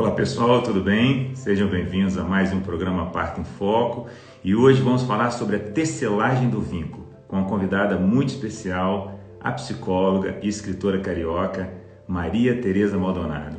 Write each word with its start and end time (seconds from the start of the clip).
Olá 0.00 0.12
pessoal, 0.12 0.62
tudo 0.62 0.80
bem? 0.80 1.36
Sejam 1.36 1.68
bem-vindos 1.68 2.16
a 2.16 2.24
mais 2.24 2.54
um 2.54 2.60
programa 2.60 3.10
Parto 3.10 3.38
em 3.38 3.44
Foco 3.44 4.06
e 4.42 4.56
hoje 4.56 4.80
vamos 4.80 5.02
falar 5.02 5.30
sobre 5.30 5.56
a 5.56 5.58
tecelagem 5.58 6.48
do 6.48 6.58
vínculo 6.58 7.06
com 7.28 7.36
uma 7.36 7.46
convidada 7.46 7.98
muito 7.98 8.30
especial, 8.30 9.20
a 9.38 9.52
psicóloga 9.52 10.38
e 10.40 10.48
escritora 10.48 11.00
carioca 11.00 11.70
Maria 12.08 12.58
Tereza 12.62 12.96
Maldonado. 12.96 13.58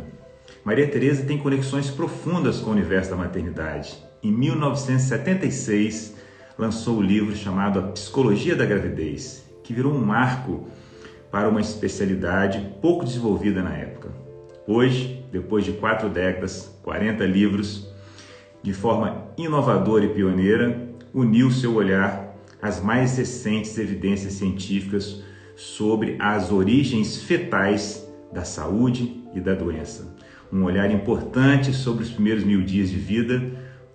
Maria 0.66 0.88
Tereza 0.88 1.24
tem 1.24 1.38
conexões 1.38 1.92
profundas 1.92 2.60
com 2.60 2.72
o 2.72 2.74
universo 2.74 3.12
da 3.12 3.18
maternidade. 3.18 3.96
Em 4.24 4.32
1976, 4.32 6.16
lançou 6.58 6.98
o 6.98 7.04
livro 7.04 7.36
chamado 7.36 7.78
A 7.78 7.84
Psicologia 7.84 8.56
da 8.56 8.66
Gravidez, 8.66 9.46
que 9.64 9.74
virou 9.74 9.94
um 9.94 10.04
marco 10.04 10.66
para 11.30 11.48
uma 11.48 11.62
especialidade 11.62 12.68
pouco 12.82 13.06
desenvolvida 13.06 13.62
na 13.62 13.78
época. 13.78 14.21
Hoje, 14.74 15.22
depois 15.30 15.66
de 15.66 15.74
quatro 15.74 16.08
décadas, 16.08 16.80
40 16.82 17.26
livros, 17.26 17.90
de 18.64 18.72
forma 18.72 19.28
inovadora 19.38 20.06
e 20.06 20.14
pioneira, 20.14 20.88
uniu 21.14 21.52
seu 21.52 21.76
olhar 21.76 22.38
às 22.62 22.82
mais 22.82 23.18
recentes 23.18 23.78
evidências 23.78 24.32
científicas 24.32 25.22
sobre 25.58 26.16
as 26.22 26.54
origens 26.54 27.22
fetais 27.22 28.10
da 28.32 28.46
saúde 28.46 29.22
e 29.36 29.42
da 29.42 29.54
doença. 29.54 30.16
Um 30.50 30.64
olhar 30.64 30.90
importante 30.90 31.74
sobre 31.74 32.06
os 32.06 32.10
primeiros 32.10 32.46
mil 32.46 32.62
dias 32.62 32.90
de 32.90 32.98
vida, 32.98 33.44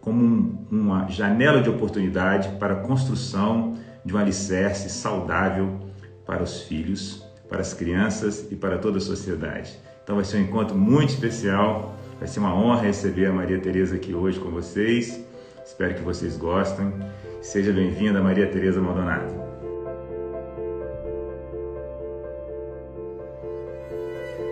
como 0.02 0.22
um, 0.22 0.66
uma 0.70 1.08
janela 1.08 1.62
de 1.62 1.70
oportunidade 1.70 2.50
para 2.58 2.74
a 2.74 2.80
construção 2.80 3.78
de 4.04 4.14
um 4.14 4.18
alicerce 4.18 4.90
saudável 4.90 5.80
para 6.26 6.42
os 6.42 6.60
filhos, 6.60 7.24
para 7.48 7.62
as 7.62 7.72
crianças 7.72 8.46
e 8.52 8.54
para 8.54 8.76
toda 8.76 8.98
a 8.98 9.00
sociedade. 9.00 9.85
Então 10.07 10.15
vai 10.15 10.24
ser 10.24 10.37
um 10.37 10.43
encontro 10.43 10.76
muito 10.76 11.09
especial. 11.09 11.96
Vai 12.21 12.29
ser 12.29 12.38
uma 12.38 12.54
honra 12.54 12.82
receber 12.82 13.26
a 13.26 13.32
Maria 13.32 13.59
Tereza 13.59 13.96
aqui 13.96 14.15
hoje 14.15 14.38
com 14.38 14.51
vocês. 14.51 15.21
Espero 15.65 15.95
que 15.95 16.01
vocês 16.01 16.37
gostem. 16.37 16.93
Seja 17.43 17.73
bem-vinda, 17.73 18.23
Maria 18.23 18.46
Tereza 18.46 18.80
Maldonado. 18.80 19.35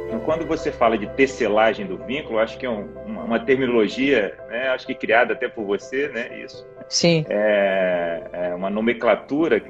Então, 0.08 0.19
quando 0.24 0.44
você 0.44 0.72
fala 0.72 0.98
de 0.98 1.06
tecelagem 1.11 1.86
do 1.86 1.98
vínculo, 1.98 2.41
acho 2.41 2.58
que 2.58 2.66
é 2.66 2.70
um, 2.70 2.89
uma, 3.06 3.22
uma, 3.22 3.39
terminologia, 3.39 4.36
né, 4.50 4.70
acho 4.70 4.84
que 4.84 4.94
criada 4.96 5.34
até 5.34 5.46
por 5.46 5.64
você, 5.64 6.08
né, 6.08 6.36
isso. 6.44 6.66
Sim. 6.89 7.24
É, 7.28 8.24
é 8.33 8.55
uma 8.56 8.70
nomenclatura 8.70 9.61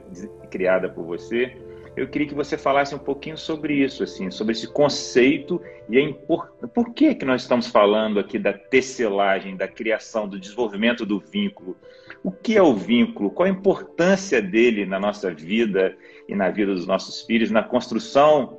criada 0.48 0.88
por 0.88 1.04
você 1.04 1.54
eu 1.96 2.08
queria 2.08 2.26
que 2.26 2.34
você 2.34 2.58
falasse 2.58 2.94
um 2.94 2.98
pouquinho 2.98 3.38
sobre 3.38 3.74
isso, 3.74 4.02
assim, 4.02 4.30
sobre 4.30 4.52
esse 4.52 4.66
conceito 4.66 5.60
e 5.88 5.96
a 5.96 6.00
import... 6.00 6.50
por 6.74 6.92
que 6.92 7.14
que 7.14 7.24
nós 7.24 7.42
estamos 7.42 7.68
falando 7.68 8.18
aqui 8.18 8.38
da 8.38 8.52
tecelagem, 8.52 9.56
da 9.56 9.68
criação, 9.68 10.28
do 10.28 10.38
desenvolvimento 10.38 11.06
do 11.06 11.20
vínculo. 11.20 11.76
O 12.22 12.32
que 12.32 12.56
é 12.56 12.62
o 12.62 12.74
vínculo? 12.74 13.30
Qual 13.30 13.46
a 13.46 13.50
importância 13.50 14.42
dele 14.42 14.84
na 14.84 14.98
nossa 14.98 15.32
vida 15.32 15.96
e 16.28 16.34
na 16.34 16.50
vida 16.50 16.74
dos 16.74 16.86
nossos 16.86 17.22
filhos, 17.22 17.50
na 17.50 17.62
construção 17.62 18.58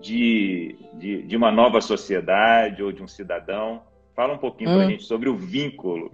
de, 0.00 0.76
de, 0.94 1.22
de 1.22 1.36
uma 1.36 1.50
nova 1.50 1.80
sociedade 1.80 2.82
ou 2.82 2.92
de 2.92 3.02
um 3.02 3.08
cidadão? 3.08 3.82
Fala 4.14 4.34
um 4.34 4.38
pouquinho 4.38 4.70
hum. 4.70 4.74
para 4.74 4.86
a 4.86 4.90
gente 4.90 5.04
sobre 5.04 5.28
o 5.28 5.36
vínculo. 5.36 6.12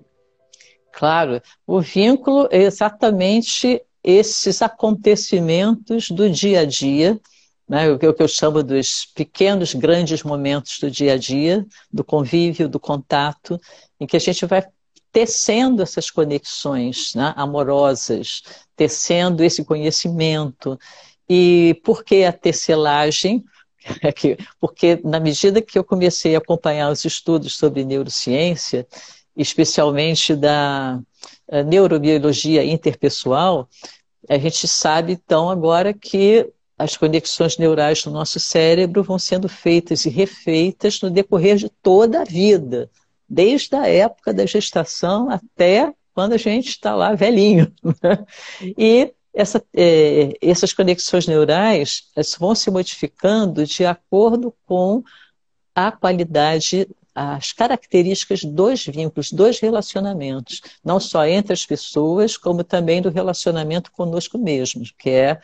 Claro, 0.93 1.41
o 1.67 1.81
vínculo 1.81 2.49
é 2.51 2.63
exatamente 2.63 3.81
esses 4.03 4.63
acontecimentos 4.63 6.11
do 6.11 6.29
dia 6.29 6.61
a 6.61 6.65
dia, 6.65 7.21
né, 7.69 7.91
o 7.91 7.99
que 7.99 8.07
eu 8.07 8.29
chamo 8.29 8.63
dos 8.63 9.07
pequenos, 9.15 9.75
grandes 9.75 10.23
momentos 10.23 10.79
do 10.81 10.91
dia 10.91 11.15
a 11.15 11.17
dia, 11.17 11.65
do 11.93 12.03
convívio, 12.03 12.69
do 12.69 12.81
contato, 12.81 13.61
em 14.01 14.07
que 14.07 14.17
a 14.17 14.21
gente 14.21 14.45
vai 14.47 14.67
tecendo 15.13 15.83
essas 15.83 16.11
conexões 16.11 17.15
né, 17.15 17.33
amorosas, 17.37 18.43
tecendo 18.77 19.45
esse 19.45 19.65
conhecimento. 19.65 20.79
E 21.29 21.81
por 21.85 22.03
que 22.05 22.25
a 22.25 22.33
tecelagem? 22.33 23.45
Porque 24.61 25.01
na 25.05 25.21
medida 25.21 25.63
que 25.63 25.79
eu 25.79 25.85
comecei 25.85 26.35
a 26.35 26.39
acompanhar 26.39 26.91
os 26.91 27.05
estudos 27.05 27.57
sobre 27.57 27.85
neurociência, 27.85 28.87
especialmente 29.37 30.35
da 30.35 31.01
neurobiologia 31.67 32.65
interpessoal, 32.65 33.69
a 34.29 34.39
gente 34.39 34.69
sabe 34.69 35.13
então 35.13 35.51
agora 35.51 35.93
que 35.93 36.49
as 36.79 36.97
conexões 36.97 37.59
neurais 37.59 38.03
do 38.03 38.11
nosso 38.11 38.41
cérebro 38.41 39.03
vão 39.03 39.19
sendo 39.19 39.49
feitas 39.49 40.07
e 40.07 40.09
refeitas 40.09 41.01
no 41.03 41.11
decorrer 41.11 41.57
de 41.57 41.69
toda 41.69 42.23
a 42.23 42.25
vida, 42.25 42.91
desde 43.29 43.75
a 43.77 43.87
época 43.87 44.33
da 44.33 44.47
gestação 44.47 45.29
até 45.29 45.93
quando 46.15 46.33
a 46.33 46.39
gente 46.39 46.69
está 46.69 46.95
lá 46.95 47.15
velhinho. 47.15 47.73
Né? 48.03 48.25
E 48.79 49.13
essa, 49.33 49.63
é, 49.75 50.33
essas 50.41 50.73
conexões 50.73 51.27
neurais 51.27 52.05
vão 52.39 52.55
se 52.55 52.71
modificando 52.71 53.65
de 53.65 53.85
acordo 53.85 54.55
com 54.67 55.03
a 55.75 55.93
qualidade 55.93 56.89
as 57.23 57.53
características 57.53 58.43
dos 58.45 58.87
vínculos, 58.87 59.31
dos 59.31 59.61
relacionamentos, 59.61 60.63
não 60.83 60.99
só 60.99 61.27
entre 61.27 61.53
as 61.53 61.67
pessoas, 61.67 62.39
como 62.39 62.65
também 62.65 63.03
do 63.03 63.11
relacionamento 63.11 63.93
conosco 63.93 64.39
mesmos, 64.39 64.95
que 64.97 65.11
é 65.11 65.39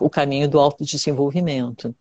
o 0.00 0.10
caminho 0.10 0.46
do 0.46 0.60
autodesenvolvimento. 0.60 1.94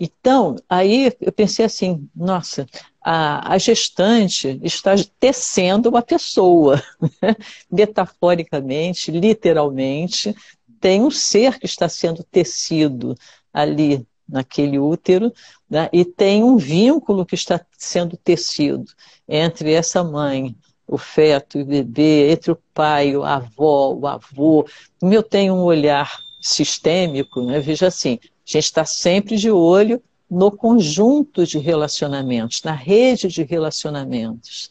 Então, 0.00 0.56
aí 0.70 1.12
eu 1.20 1.32
pensei 1.32 1.66
assim, 1.66 2.08
nossa, 2.16 2.66
a, 3.04 3.52
a 3.52 3.58
gestante 3.58 4.58
está 4.62 4.92
tecendo 5.20 5.90
uma 5.90 6.00
pessoa, 6.00 6.82
né? 7.20 7.36
metaforicamente, 7.70 9.10
literalmente, 9.10 10.34
tem 10.80 11.02
um 11.02 11.10
ser 11.10 11.58
que 11.58 11.66
está 11.66 11.90
sendo 11.90 12.24
tecido 12.24 13.14
ali 13.52 14.06
naquele 14.32 14.78
útero, 14.78 15.30
né? 15.68 15.88
e 15.92 16.04
tem 16.04 16.42
um 16.42 16.56
vínculo 16.56 17.26
que 17.26 17.34
está 17.34 17.60
sendo 17.76 18.16
tecido 18.16 18.90
entre 19.28 19.72
essa 19.72 20.02
mãe, 20.02 20.56
o 20.88 20.96
feto 20.96 21.58
e 21.58 21.62
o 21.62 21.66
bebê, 21.66 22.32
entre 22.32 22.50
o 22.50 22.58
pai, 22.74 23.14
a 23.14 23.36
avó, 23.36 23.92
o 23.92 24.06
avô. 24.06 24.66
Como 24.98 25.12
eu 25.12 25.22
tenho 25.22 25.54
um 25.54 25.62
olhar 25.62 26.10
sistêmico, 26.40 27.42
né? 27.42 27.60
veja 27.60 27.86
assim, 27.86 28.18
a 28.22 28.26
gente 28.44 28.64
está 28.64 28.84
sempre 28.84 29.36
de 29.36 29.50
olho 29.50 30.02
no 30.28 30.50
conjunto 30.50 31.46
de 31.46 31.58
relacionamentos, 31.58 32.62
na 32.62 32.72
rede 32.72 33.28
de 33.28 33.42
relacionamentos. 33.42 34.70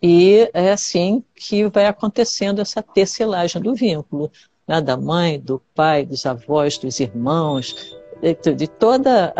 E 0.00 0.48
é 0.54 0.70
assim 0.70 1.22
que 1.34 1.68
vai 1.68 1.86
acontecendo 1.86 2.60
essa 2.60 2.80
tecelagem 2.80 3.60
do 3.60 3.74
vínculo, 3.74 4.30
né? 4.66 4.80
da 4.80 4.96
mãe, 4.96 5.38
do 5.38 5.60
pai, 5.74 6.06
dos 6.06 6.24
avós, 6.24 6.78
dos 6.78 7.00
irmãos, 7.00 7.74
de, 8.20 8.54
de 8.54 8.68
toda 8.68 9.32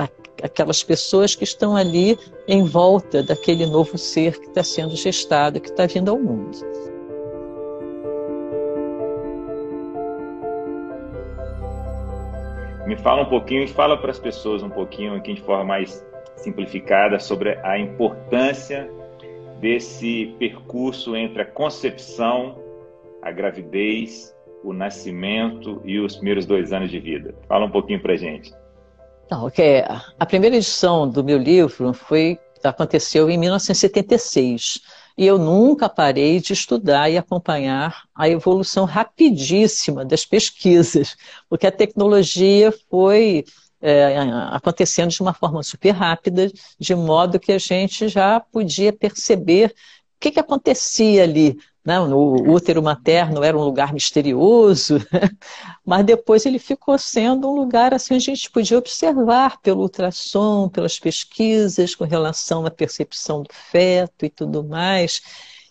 aquelas 0.42 0.82
pessoas 0.82 1.34
que 1.34 1.44
estão 1.44 1.76
ali 1.76 2.18
em 2.48 2.64
volta 2.64 3.22
daquele 3.22 3.66
novo 3.66 3.96
ser 3.98 4.38
que 4.38 4.46
está 4.46 4.62
sendo 4.62 4.96
gestado, 4.96 5.60
que 5.60 5.68
está 5.68 5.86
vindo 5.86 6.10
ao 6.10 6.18
mundo. 6.18 6.58
Me 12.86 12.96
fala 12.96 13.22
um 13.22 13.28
pouquinho 13.28 13.62
e 13.62 13.68
fala 13.68 13.96
para 13.96 14.10
as 14.10 14.18
pessoas 14.18 14.62
um 14.62 14.70
pouquinho 14.70 15.14
aqui 15.14 15.34
de 15.34 15.42
forma 15.42 15.64
mais 15.64 16.04
simplificada 16.36 17.20
sobre 17.20 17.56
a 17.62 17.78
importância 17.78 18.90
desse 19.60 20.34
percurso 20.38 21.14
entre 21.14 21.42
a 21.42 21.44
concepção, 21.44 22.58
a 23.22 23.30
gravidez, 23.30 24.34
o 24.64 24.72
nascimento 24.72 25.80
e 25.84 26.00
os 26.00 26.16
primeiros 26.16 26.46
dois 26.46 26.72
anos 26.72 26.90
de 26.90 26.98
vida. 26.98 27.34
Fala 27.46 27.66
um 27.66 27.70
pouquinho 27.70 28.00
para 28.00 28.16
gente. 28.16 28.52
Não, 29.30 29.46
okay. 29.46 29.84
a 30.18 30.26
primeira 30.26 30.56
edição 30.56 31.08
do 31.08 31.22
meu 31.22 31.38
livro 31.38 31.92
foi 31.94 32.38
aconteceu 32.64 33.30
em 33.30 33.38
1976 33.38 34.80
e 35.16 35.26
eu 35.26 35.38
nunca 35.38 35.88
parei 35.88 36.40
de 36.40 36.52
estudar 36.52 37.08
e 37.08 37.16
acompanhar 37.16 38.04
a 38.14 38.28
evolução 38.28 38.84
rapidíssima 38.84 40.04
das 40.04 40.26
pesquisas, 40.26 41.16
porque 41.48 41.66
a 41.66 41.72
tecnologia 41.72 42.72
foi 42.90 43.44
é, 43.80 44.18
acontecendo 44.50 45.10
de 45.10 45.22
uma 45.22 45.32
forma 45.32 45.62
super 45.62 45.92
rápida, 45.92 46.50
de 46.78 46.94
modo 46.94 47.40
que 47.40 47.52
a 47.52 47.58
gente 47.58 48.08
já 48.08 48.40
podia 48.40 48.92
perceber 48.92 49.74
o 50.16 50.20
que, 50.20 50.32
que 50.32 50.40
acontecia 50.40 51.22
ali 51.22 51.56
né? 51.84 51.98
O 52.00 52.52
útero 52.52 52.82
materno 52.82 53.42
era 53.42 53.56
um 53.56 53.62
lugar 53.62 53.92
misterioso, 53.92 54.98
mas 55.84 56.04
depois 56.04 56.44
ele 56.44 56.58
ficou 56.58 56.98
sendo 56.98 57.48
um 57.48 57.54
lugar 57.54 57.94
assim 57.94 58.14
a 58.14 58.18
gente 58.18 58.50
podia 58.50 58.78
observar 58.78 59.60
pelo 59.60 59.82
ultrassom, 59.82 60.68
pelas 60.68 60.98
pesquisas 60.98 61.94
com 61.94 62.04
relação 62.04 62.66
à 62.66 62.70
percepção 62.70 63.42
do 63.42 63.52
feto 63.52 64.26
e 64.26 64.30
tudo 64.30 64.62
mais. 64.62 65.22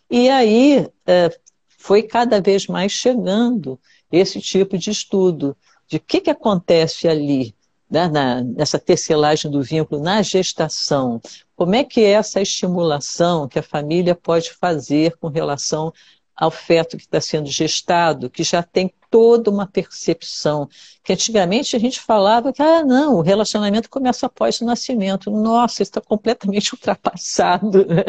E 0.10 0.30
aí 0.30 0.88
é, 1.06 1.30
foi 1.78 2.04
cada 2.04 2.42
vez 2.42 2.68
mais 2.68 2.92
chegando 2.92 3.80
esse 4.12 4.42
tipo 4.42 4.78
de 4.78 4.90
estudo 4.90 5.56
de 5.88 5.98
o 5.98 6.00
que, 6.00 6.22
que 6.22 6.30
acontece 6.30 7.08
ali 7.08 7.56
né, 7.90 8.08
na, 8.08 8.44
nessa 8.44 8.78
tecelagem 8.78 9.50
do 9.50 9.62
vínculo 9.62 10.02
na 10.02 10.22
gestação, 10.22 11.22
como 11.56 11.76
é 11.76 11.84
que 11.84 12.02
é 12.02 12.12
essa 12.12 12.42
estimulação 12.42 13.48
que 13.48 13.60
a 13.60 13.64
família 13.64 14.16
pode 14.16 14.52
fazer 14.54 15.18
com 15.18 15.28
relação 15.28 15.92
ao 16.40 16.50
feto 16.50 16.96
que 16.96 17.04
está 17.04 17.20
sendo 17.20 17.50
gestado, 17.52 18.30
que 18.30 18.46
já 18.46 18.64
tem 18.64 18.94
toda 19.10 19.52
uma 19.52 19.68
percepção. 19.68 20.70
Que 21.04 21.12
antigamente 21.12 21.76
a 21.76 21.80
gente 21.80 22.00
falava 22.00 22.54
que, 22.54 22.62
ah, 22.62 22.82
não, 22.84 23.16
o 23.16 23.22
relacionamento 23.22 23.90
começa 23.90 24.26
após 24.26 24.62
o 24.62 24.66
nascimento. 24.66 25.30
Nossa, 25.30 25.84
isso 25.84 25.90
está 25.90 26.00
completamente 26.00 26.72
ultrapassado. 26.76 27.86
Né? 27.86 28.06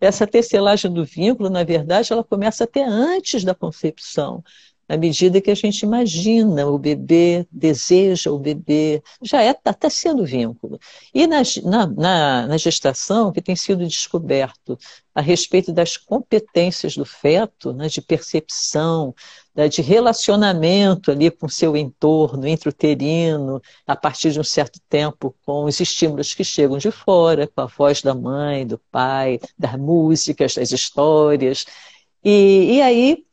Essa 0.00 0.26
tecelagem 0.26 0.90
do 0.90 1.04
vínculo, 1.04 1.50
na 1.50 1.64
verdade, 1.64 2.10
ela 2.12 2.24
começa 2.24 2.64
até 2.64 2.82
antes 2.82 3.44
da 3.44 3.54
concepção 3.54 4.42
na 4.88 4.96
medida 4.96 5.40
que 5.40 5.50
a 5.50 5.54
gente 5.54 5.82
imagina 5.82 6.66
o 6.66 6.78
bebê, 6.78 7.46
deseja 7.50 8.30
o 8.30 8.38
bebê, 8.38 9.02
já 9.20 9.42
é 9.42 9.50
está 9.50 9.70
até 9.70 9.90
sendo 9.90 10.24
vínculo. 10.24 10.78
E 11.12 11.26
na, 11.26 11.42
na, 11.64 12.46
na, 12.46 12.56
gestação, 12.56 13.32
que 13.32 13.42
tem 13.42 13.56
sido 13.56 13.86
descoberto 13.86 14.78
a 15.14 15.20
respeito 15.20 15.72
das 15.72 15.96
competências 15.96 16.96
do 16.96 17.04
feto, 17.04 17.72
né, 17.72 17.88
de 17.88 18.00
percepção, 18.00 19.14
de 19.70 19.80
relacionamento 19.80 21.10
ali 21.10 21.30
com 21.30 21.48
seu 21.48 21.76
entorno 21.76 22.46
intrauterino, 22.46 23.60
a 23.86 23.96
partir 23.96 24.30
de 24.30 24.38
um 24.38 24.44
certo 24.44 24.78
tempo, 24.88 25.34
com 25.44 25.64
os 25.64 25.80
estímulos 25.80 26.34
que 26.34 26.44
chegam 26.44 26.76
de 26.76 26.90
fora, 26.90 27.46
com 27.48 27.62
a 27.62 27.66
voz 27.66 28.02
da 28.02 28.14
mãe, 28.14 28.66
do 28.66 28.78
pai, 28.90 29.40
das 29.58 29.76
músicas, 29.76 30.54
das 30.54 30.70
histórias. 30.70 31.64
E, 32.22 32.74
e 32.74 32.82
aí 32.82 33.24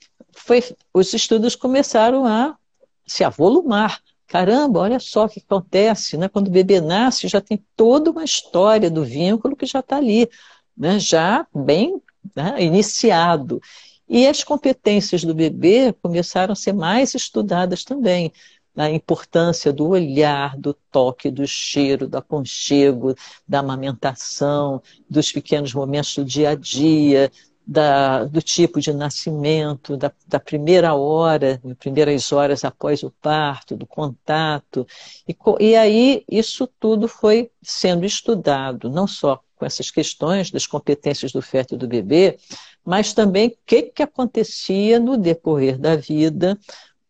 foi, 0.46 0.62
os 0.94 1.14
estudos 1.14 1.56
começaram 1.56 2.26
a 2.26 2.58
se 3.06 3.24
avolumar. 3.24 4.02
Caramba, 4.28 4.80
olha 4.80 5.00
só 5.00 5.26
o 5.26 5.30
que 5.30 5.40
acontece, 5.40 6.18
né? 6.18 6.28
Quando 6.28 6.48
o 6.48 6.52
bebê 6.52 6.82
nasce, 6.82 7.28
já 7.28 7.40
tem 7.40 7.64
toda 7.76 8.12
uma 8.12 8.24
história 8.24 8.90
do 8.90 9.04
vínculo 9.06 9.56
que 9.56 9.66
já 9.66 9.80
está 9.80 9.98
ali, 9.98 10.28
né? 10.76 11.00
já 11.00 11.48
bem 11.54 12.02
né? 12.36 12.62
iniciado. 12.62 13.62
E 14.08 14.28
as 14.28 14.44
competências 14.44 15.24
do 15.24 15.34
bebê 15.34 15.94
começaram 16.02 16.52
a 16.52 16.56
ser 16.56 16.74
mais 16.74 17.14
estudadas 17.14 17.84
também. 17.84 18.32
A 18.76 18.90
importância 18.90 19.72
do 19.72 19.88
olhar, 19.90 20.58
do 20.58 20.74
toque, 20.92 21.30
do 21.30 21.48
cheiro, 21.48 22.08
do 22.08 22.18
aconchego, 22.18 23.16
da 23.48 23.60
amamentação, 23.60 24.82
dos 25.08 25.32
pequenos 25.32 25.74
momentos 25.74 26.16
do 26.16 26.26
dia 26.26 26.50
a 26.50 26.56
dia, 26.56 27.32
da, 27.66 28.26
do 28.26 28.42
tipo 28.42 28.80
de 28.80 28.94
nascimento, 28.94 29.96
da, 29.96 30.12
da 30.28 30.40
primeira 30.40 30.94
hora, 30.94 31.60
das 31.64 31.78
primeiras 31.78 32.32
horas 32.32 32.66
após 32.66 33.04
o 33.04 33.12
parto, 33.22 33.76
do 33.76 33.86
contato. 33.86 34.86
E, 35.28 35.36
e 35.60 35.76
aí 35.76 36.24
isso 36.30 36.68
tudo 36.80 37.08
foi 37.08 37.50
sendo 37.62 38.06
estudado, 38.06 38.90
não 38.90 39.08
só 39.08 39.42
com 39.56 39.66
essas 39.66 39.90
questões 39.90 40.52
das 40.52 40.68
competências 40.68 41.32
do 41.32 41.42
feto 41.42 41.76
e 41.76 41.78
do 41.78 41.88
bebê, 41.88 42.38
mas 42.84 43.14
também 43.14 43.48
o 43.48 43.58
que, 43.66 43.84
que 43.84 44.04
acontecia 44.04 45.00
no 45.00 45.18
decorrer 45.18 45.78
da 45.78 45.96
vida 45.96 46.60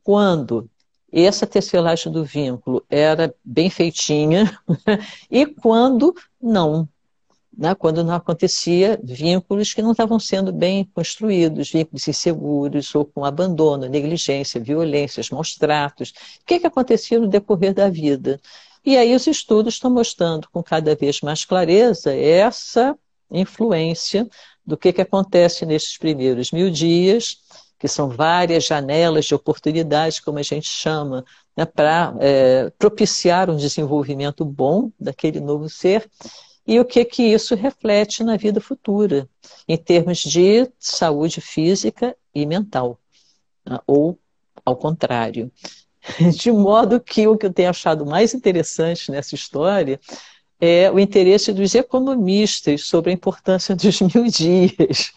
quando 0.03 0.69
essa 1.11 1.45
tecelagem 1.45 2.11
do 2.11 2.23
vínculo 2.23 2.83
era 2.89 3.33
bem 3.43 3.69
feitinha 3.69 4.59
e 5.29 5.45
quando 5.45 6.13
não 6.41 6.87
né, 7.57 7.75
quando 7.75 8.03
não 8.03 8.13
acontecia 8.13 8.99
vínculos 9.03 9.73
que 9.73 9.81
não 9.81 9.91
estavam 9.91 10.19
sendo 10.19 10.51
bem 10.51 10.85
construídos, 10.93 11.71
vínculos 11.71 12.07
inseguros 12.07 12.93
ou 12.95 13.05
com 13.05 13.23
abandono, 13.23 13.87
negligência, 13.87 14.59
violências, 14.59 15.29
maus 15.29 15.55
tratos. 15.55 16.09
O 16.41 16.45
que, 16.45 16.59
que 16.59 16.67
acontecia 16.67 17.19
no 17.19 17.27
decorrer 17.27 17.73
da 17.73 17.89
vida? 17.89 18.39
E 18.85 18.97
aí 18.97 19.15
os 19.15 19.27
estudos 19.27 19.75
estão 19.75 19.91
mostrando 19.91 20.49
com 20.51 20.61
cada 20.61 20.95
vez 20.95 21.21
mais 21.21 21.45
clareza 21.45 22.13
essa 22.13 22.97
influência 23.31 24.27
do 24.65 24.77
que, 24.77 24.91
que 24.91 25.01
acontece 25.01 25.65
nesses 25.65 25.97
primeiros 25.97 26.51
mil 26.51 26.69
dias, 26.69 27.37
que 27.77 27.87
são 27.87 28.09
várias 28.09 28.65
janelas 28.65 29.25
de 29.25 29.35
oportunidades, 29.35 30.19
como 30.19 30.39
a 30.39 30.43
gente 30.43 30.67
chama, 30.67 31.23
né, 31.55 31.65
para 31.65 32.15
é, 32.19 32.71
propiciar 32.77 33.49
um 33.49 33.57
desenvolvimento 33.57 34.43
bom 34.43 34.91
daquele 34.99 35.39
novo 35.39 35.69
ser 35.69 36.09
e 36.65 36.79
o 36.79 36.85
que 36.85 37.03
que 37.03 37.23
isso 37.23 37.55
reflete 37.55 38.23
na 38.23 38.37
vida 38.37 38.61
futura, 38.61 39.27
em 39.67 39.77
termos 39.77 40.19
de 40.19 40.69
saúde 40.79 41.41
física 41.41 42.15
e 42.33 42.45
mental, 42.45 42.99
né? 43.65 43.79
ou 43.85 44.17
ao 44.65 44.75
contrário. 44.75 45.51
De 46.37 46.51
modo 46.51 46.99
que 46.99 47.27
o 47.27 47.37
que 47.37 47.45
eu 47.45 47.53
tenho 47.53 47.69
achado 47.69 48.05
mais 48.05 48.33
interessante 48.33 49.09
nessa 49.11 49.35
história 49.35 49.99
é 50.59 50.91
o 50.91 50.99
interesse 50.99 51.51
dos 51.51 51.75
economistas 51.75 52.85
sobre 52.85 53.11
a 53.11 53.13
importância 53.13 53.75
dos 53.75 53.99
mil 54.13 54.25
dias. 54.25 55.13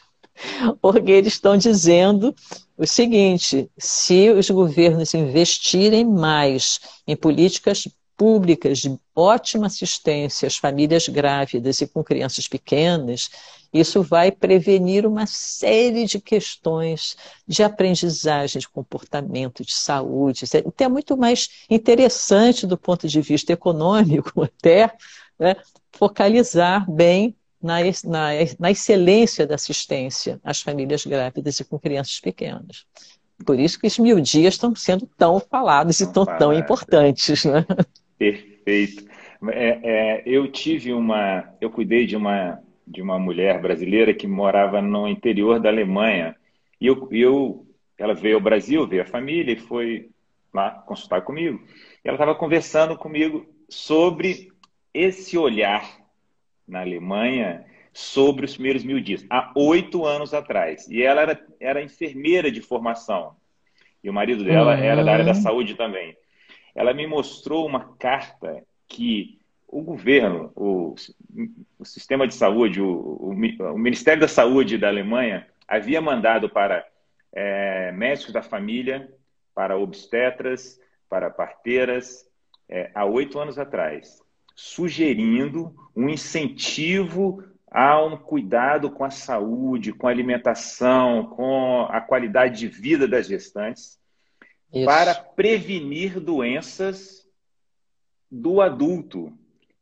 Porque 0.81 1.11
eles 1.11 1.33
estão 1.35 1.57
dizendo 1.57 2.35
o 2.77 2.87
seguinte: 2.87 3.71
se 3.79 4.31
os 4.31 4.51
governos 4.51 5.15
investirem 5.15 6.05
mais 6.05 6.81
em 7.07 7.17
políticas 7.17 7.89
públicas 8.17 8.79
de 8.79 8.99
ótima 9.15 9.67
assistência 9.67 10.47
às 10.47 10.57
famílias 10.57 11.09
grávidas 11.09 11.81
e 11.81 11.87
com 11.87 12.03
crianças 12.03 12.49
pequenas, 12.49 13.29
isso 13.73 14.03
vai 14.03 14.33
prevenir 14.33 15.07
uma 15.07 15.27
série 15.27 16.07
de 16.07 16.21
questões 16.21 17.17
de 17.47 17.63
aprendizagem, 17.63 18.61
de 18.61 18.69
comportamento, 18.69 19.65
de 19.65 19.75
saúde. 19.75 20.45
Então 20.65 20.87
é 20.87 20.89
muito 20.89 21.17
mais 21.17 21.49
interessante 21.69 22.67
do 22.67 22.79
ponto 22.79 23.07
de 23.07 23.21
vista 23.21 23.53
econômico 23.53 24.43
até 24.45 24.93
né, 25.39 25.57
focalizar 25.93 26.91
bem 26.91 27.37
na, 27.63 27.79
na, 28.05 28.29
na 28.59 28.71
excelência 28.71 29.47
da 29.47 29.57
assistência 29.57 30.41
às 30.45 30.61
famílias 30.61 31.05
grávidas 31.05 31.59
e 31.61 31.65
com 31.65 31.79
crianças 31.79 32.21
pequenas. 32.21 32.87
Por 33.45 33.59
isso 33.59 33.79
que 33.79 33.87
os 33.87 33.99
mil 33.99 34.21
dias 34.21 34.55
estão 34.55 34.75
sendo 34.75 35.07
tão 35.19 35.39
falados 35.39 36.01
e 36.01 36.11
tão, 36.11 36.25
tão 36.25 36.53
importantes. 36.53 37.45
Né? 37.45 37.67
Perfeito. 38.19 39.05
É, 39.51 39.81
é, 39.83 40.23
eu 40.27 40.51
tive 40.51 40.93
uma, 40.93 41.53
eu 41.61 41.71
cuidei 41.71 42.07
de 42.07 42.17
uma 42.17 42.63
de 42.87 43.03
uma 43.03 43.19
mulher 43.19 43.61
brasileira 43.61 44.15
que 44.15 44.29
morava 44.29 44.81
no 44.81 45.09
interior 45.09 45.59
da 45.59 45.69
Alemanha 45.69 46.37
e 46.81 46.87
eu, 46.87 47.09
eu 47.11 47.67
ela 47.99 48.15
veio 48.15 48.37
ao 48.37 48.41
Brasil, 48.41 48.87
veio 48.87 49.03
a 49.03 49.07
família 49.07 49.53
e 49.53 49.59
foi 49.59 50.09
lá 50.55 50.71
consultar 50.71 51.23
comigo. 51.23 51.61
E 52.05 52.09
ela 52.09 52.15
estava 52.15 52.35
conversando 52.35 52.97
comigo 52.97 53.45
sobre 53.69 54.53
esse 54.95 55.37
olhar 55.37 55.85
na 56.67 56.81
Alemanha 56.81 57.65
sobre 57.93 58.45
os 58.45 58.53
primeiros 58.55 58.85
mil 58.85 59.01
dias, 59.01 59.27
há 59.31 59.53
oito 59.57 60.05
anos 60.05 60.33
atrás. 60.35 60.87
E 60.89 61.03
ela 61.03 61.23
era, 61.23 61.47
era 61.59 61.83
enfermeira 61.83 62.53
de 62.53 62.61
formação. 62.61 63.35
E 64.05 64.09
o 64.09 64.13
marido 64.13 64.45
dela 64.45 64.77
uhum. 64.77 64.83
era 64.83 65.03
da 65.03 65.13
área 65.13 65.25
da 65.25 65.35
saúde 65.35 65.75
também 65.75 66.17
ela 66.77 66.93
me 66.93 67.07
mostrou 67.07 67.67
uma 67.67 67.97
carta 67.97 68.63
que 68.87 69.41
o 69.67 69.81
governo, 69.81 70.53
o, 70.55 70.95
o 71.79 71.85
sistema 71.85 72.29
de 72.29 72.35
saúde, 72.35 72.81
o, 72.81 72.87
o, 72.87 73.31
o, 73.31 73.79
Ministério 73.79 74.21
da 74.21 74.29
Saúde 74.29 74.79
da 74.79 74.87
Alemanha 74.87 75.47
havia 75.67 76.01
mandado 76.01 76.49
para 76.51 76.87
é, 77.33 77.91
médicos 77.93 78.33
da 78.33 78.43
família, 78.43 79.11
para 79.55 79.79
obstetras, 79.79 80.79
para 81.09 81.31
parteiras, 81.31 82.25
é, 82.69 82.91
há 82.95 83.07
oito 83.07 83.39
anos 83.39 83.59
atrás, 83.59 84.23
sugerindo 84.55 85.75
um 85.97 86.09
incentivo 86.09 87.43
a 87.71 88.03
um 88.05 88.17
cuidado 88.17 88.91
com 88.91 89.05
a 89.05 89.11
saúde, 89.11 89.93
com 89.93 90.07
a 90.07 90.11
alimentação, 90.11 91.27
com 91.27 91.87
a 91.91 92.01
qualidade 92.01 92.61
de 92.61 92.69
vida 92.69 93.09
das 93.09 93.27
gestantes, 93.27 93.99
isso. 94.79 94.87
para 94.87 95.15
prevenir 95.15 96.21
doenças 96.21 97.27
do 98.31 98.61
adulto. 98.61 99.33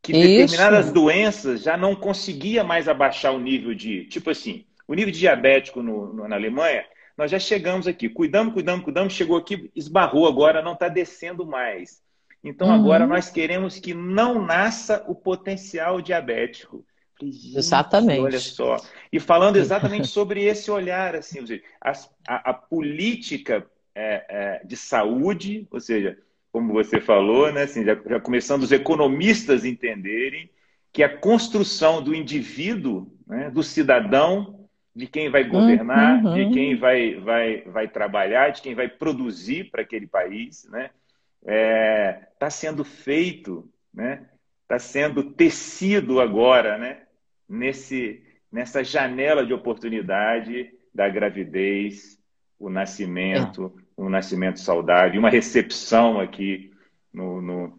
Que 0.03 0.13
determinadas 0.13 0.87
Isso. 0.87 0.95
doenças 0.95 1.63
já 1.63 1.79
não 1.79 1.97
conseguia 1.97 2.63
mais 2.63 2.89
abaixar 2.89 3.35
o 3.35 3.41
nível 3.41 3.75
de. 3.75 4.05
Tipo 4.05 4.31
assim, 4.31 4.67
o 4.87 4.95
nível 4.95 5.11
de 5.11 5.19
diabético 5.19 5.83
no, 5.83 6.13
no, 6.13 6.29
na 6.29 6.37
Alemanha, 6.37 6.85
nós 7.17 7.31
já 7.31 7.39
chegamos 7.39 7.87
aqui, 7.87 8.11
cuidamos, 8.11 8.53
cuidamos, 8.53 8.85
cuidamos, 8.85 9.15
chegou 9.15 9.39
aqui, 9.39 9.71
esbarrou, 9.75 10.29
agora 10.29 10.61
não 10.61 10.75
está 10.75 10.89
descendo 10.89 11.47
mais. 11.47 12.03
Então 12.43 12.69
uhum. 12.69 12.75
agora 12.75 13.07
nós 13.07 13.31
queremos 13.31 13.79
que 13.79 13.95
não 13.95 14.45
nasça 14.45 15.03
o 15.09 15.15
potencial 15.15 16.03
diabético. 16.03 16.85
exatamente. 17.23 18.21
Olha 18.21 18.39
só. 18.39 18.77
E 19.11 19.19
falando 19.19 19.57
exatamente 19.57 20.07
sobre 20.07 20.45
esse 20.45 20.71
olhar, 20.71 21.17
assim, 21.17 21.39
a, 21.81 22.51
a 22.51 22.53
política 22.53 23.67
é, 23.95 24.25
é, 24.29 24.65
de 24.65 24.77
saúde, 24.77 25.67
ou 25.71 25.81
seja, 25.81 26.19
como 26.53 26.73
você 26.73 27.01
falou, 27.01 27.53
né, 27.53 27.63
assim, 27.63 27.85
já, 27.85 27.95
já, 28.07 28.21
começando 28.21 28.63
os 28.63 28.73
economistas 28.73 29.65
entenderem 29.65 30.51
que 30.93 31.03
a 31.03 31.09
construção 31.09 32.03
do 32.03 32.15
indivíduo, 32.15 33.13
né, 33.27 33.51
do 33.51 33.63
cidadão, 33.63 34.69
de 34.95 35.07
quem 35.07 35.29
vai 35.29 35.45
governar, 35.45 36.25
uhum. 36.25 36.35
de 36.35 36.55
quem 36.55 36.77
vai, 36.77 37.17
vai, 37.17 37.63
vai 37.63 37.89
trabalhar, 37.89 38.51
de 38.51 38.63
quem 38.63 38.75
vai 38.75 38.89
produzir 38.89 39.71
para 39.71 39.83
aquele 39.83 40.07
país, 40.07 40.69
né, 40.71 40.91
está 41.43 42.47
é, 42.47 42.51
sendo 42.51 42.85
feito 42.85 43.69
né, 43.95 44.27
está 44.63 44.79
sendo 44.79 45.23
tecido 45.23 46.21
agora, 46.21 46.77
né, 46.77 47.03
nesse, 47.49 48.23
nessa 48.51 48.83
janela 48.83 49.47
de 49.47 49.55
oportunidade 49.55 50.73
da 50.93 51.09
gravidez, 51.09 52.19
o 52.59 52.69
nascimento, 52.69 53.73
um 53.97 54.09
nascimento 54.09 54.61
saudável, 54.61 55.19
uma 55.21 55.31
recepção 55.31 56.21
aqui 56.21 56.73
no, 57.13 57.41
no, 57.41 57.79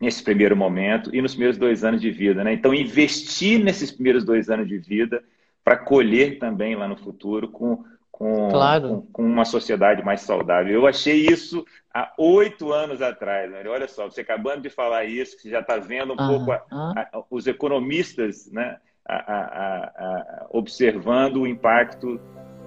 nesse 0.00 0.22
primeiro 0.22 0.56
momento 0.56 1.14
e 1.14 1.20
nos 1.20 1.32
primeiros 1.32 1.58
dois 1.58 1.84
anos 1.84 2.00
de 2.00 2.10
vida. 2.10 2.44
Né? 2.44 2.52
Então, 2.52 2.72
investir 2.72 3.62
nesses 3.62 3.90
primeiros 3.90 4.24
dois 4.24 4.48
anos 4.48 4.68
de 4.68 4.78
vida 4.78 5.22
para 5.64 5.76
colher 5.76 6.38
também 6.38 6.76
lá 6.76 6.86
no 6.86 6.96
futuro 6.96 7.48
com, 7.48 7.84
com, 8.10 8.48
claro. 8.48 8.88
com, 8.88 9.02
com, 9.12 9.22
uma 9.24 9.44
sociedade 9.44 10.04
mais 10.04 10.20
saudável. 10.20 10.72
Eu 10.72 10.86
achei 10.86 11.26
isso 11.26 11.64
há 11.92 12.12
oito 12.16 12.72
anos 12.72 13.02
atrás. 13.02 13.50
Né? 13.50 13.64
Olha 13.66 13.88
só, 13.88 14.08
você 14.08 14.20
acabando 14.20 14.62
de 14.62 14.70
falar 14.70 15.04
isso, 15.04 15.36
você 15.38 15.50
já 15.50 15.60
está 15.60 15.78
vendo 15.78 16.12
um 16.12 16.16
pouco 16.16 16.52
a, 16.52 16.62
a, 16.70 17.22
os 17.28 17.46
economistas 17.46 18.50
né? 18.52 18.76
a, 19.08 20.46
observando 20.50 21.42
o 21.42 21.46
impacto 21.46 22.20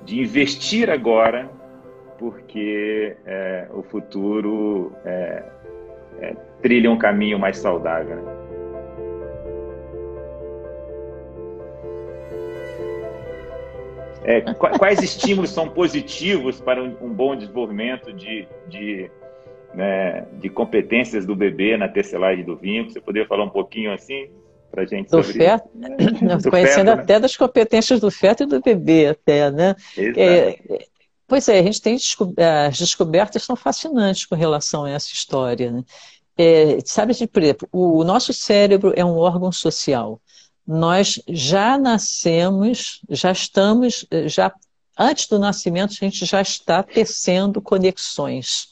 de 0.03 0.20
investir 0.20 0.89
agora, 0.89 1.50
porque 2.20 3.16
é, 3.26 3.68
o 3.74 3.82
futuro 3.82 4.94
é, 5.06 5.44
é, 6.20 6.36
trilha 6.62 6.92
um 6.92 6.98
caminho 6.98 7.40
mais 7.40 7.58
saudável. 7.58 8.18
Né? 8.18 8.40
É, 14.26 14.42
quais 14.54 15.02
estímulos 15.02 15.50
são 15.50 15.70
positivos 15.70 16.60
para 16.60 16.84
um, 16.84 17.14
bom 17.14 17.36
desenvolvimento 17.36 18.12
de, 18.12 18.46
de, 18.68 19.10
né, 19.74 20.28
de 20.34 20.50
competências 20.50 21.26
do 21.26 21.36
bebê 21.36 21.78
na 21.78 21.88
tecelagem 21.88 22.44
do 22.44 22.58
vínculo? 22.58 22.92
Você 22.92 23.00
poderia 23.00 23.28
falar 23.28 23.46
um 23.46 23.50
pouquinho 23.50 23.94
assim 23.94 24.30
para 24.70 24.84
a 24.84 24.86
gente 24.86 25.10
do 25.10 25.24
sobre 25.24 25.40
feto, 25.40 25.68
isso? 25.74 26.50
Conhecendo 26.50 26.88
feto, 26.90 26.98
né? 26.98 27.04
até 27.04 27.20
das 27.20 27.36
competências 27.36 28.02
do 28.02 28.12
feto 28.12 28.44
e 28.44 28.46
do 28.46 28.62
bebê 28.62 29.08
até, 29.08 29.50
né? 29.50 29.74
É, 29.98 30.60
pois 31.30 31.48
é, 31.48 31.60
a 31.60 31.64
gente 31.64 31.82
tem 31.82 31.96
as 31.96 32.78
descobertas 32.78 33.44
são 33.44 33.56
fascinantes 33.56 34.26
com 34.26 34.36
relação 34.36 34.84
a 34.84 34.90
essa 34.90 35.14
história, 35.14 35.72
né? 35.72 35.84
É, 36.36 36.80
sabe, 36.86 37.14
por 37.28 37.44
exemplo, 37.44 37.68
o 37.72 38.04
nosso 38.04 38.34
cérebro 38.34 38.94
é 38.96 39.04
um 39.06 39.18
órgão 39.18 39.52
social. 39.52 40.22
Nós 40.66 41.22
já 41.28 41.78
nascemos, 41.78 43.02
já 43.10 43.32
estamos, 43.32 44.06
já 44.26 44.52
antes 44.98 45.28
do 45.28 45.38
nascimento, 45.38 45.92
a 45.92 46.06
gente 46.06 46.26
já 46.26 46.42
está 46.42 46.82
tecendo 46.82 47.62
conexões 47.62 48.69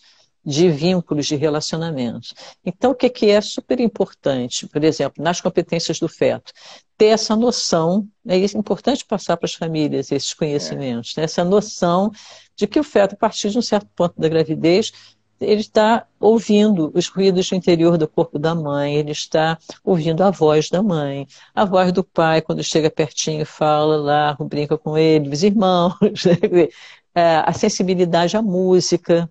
de 0.47 0.69
vínculos, 0.69 1.25
de 1.25 1.35
relacionamentos. 1.35 2.33
Então, 2.65 2.91
o 2.91 2.95
que, 2.95 3.29
é 3.29 3.41
super 3.41 3.81
importante, 3.81 4.65
por 4.65 4.81
exemplo, 4.81 5.21
nas 5.21 5.41
competências 5.41 5.99
do 5.99 6.07
feto? 6.07 6.53
Ter 6.97 7.07
essa 7.07 7.35
noção, 7.35 8.07
é 8.25 8.37
importante 8.57 9.03
passar 9.03 9.35
para 9.35 9.45
as 9.45 9.53
famílias 9.53 10.09
esses 10.09 10.33
conhecimentos, 10.33 11.13
né? 11.17 11.25
essa 11.25 11.43
noção 11.43 12.09
de 12.55 12.65
que 12.65 12.79
o 12.79 12.83
feto, 12.83 13.13
a 13.13 13.17
partir 13.17 13.49
de 13.49 13.57
um 13.57 13.61
certo 13.61 13.89
ponto 13.93 14.13
da 14.17 14.29
gravidez, 14.29 14.93
ele 15.41 15.59
está 15.59 16.07
ouvindo 16.17 16.91
os 16.95 17.09
ruídos 17.09 17.49
do 17.49 17.55
interior 17.55 17.97
do 17.97 18.07
corpo 18.07 18.39
da 18.39 18.55
mãe, 18.55 18.95
ele 18.95 19.11
está 19.11 19.57
ouvindo 19.83 20.23
a 20.23 20.31
voz 20.31 20.69
da 20.69 20.81
mãe, 20.81 21.27
a 21.53 21.65
voz 21.65 21.91
do 21.91 22.05
pai, 22.05 22.41
quando 22.41 22.63
chega 22.63 22.89
pertinho, 22.89 23.45
fala 23.45 23.97
lá, 23.97 24.37
brinca 24.39 24.77
com 24.77 24.97
ele, 24.97 25.29
os 25.29 25.43
irmãos, 25.43 25.93
é, 27.13 27.35
a 27.45 27.51
sensibilidade 27.51 28.37
à 28.37 28.41
música, 28.41 29.29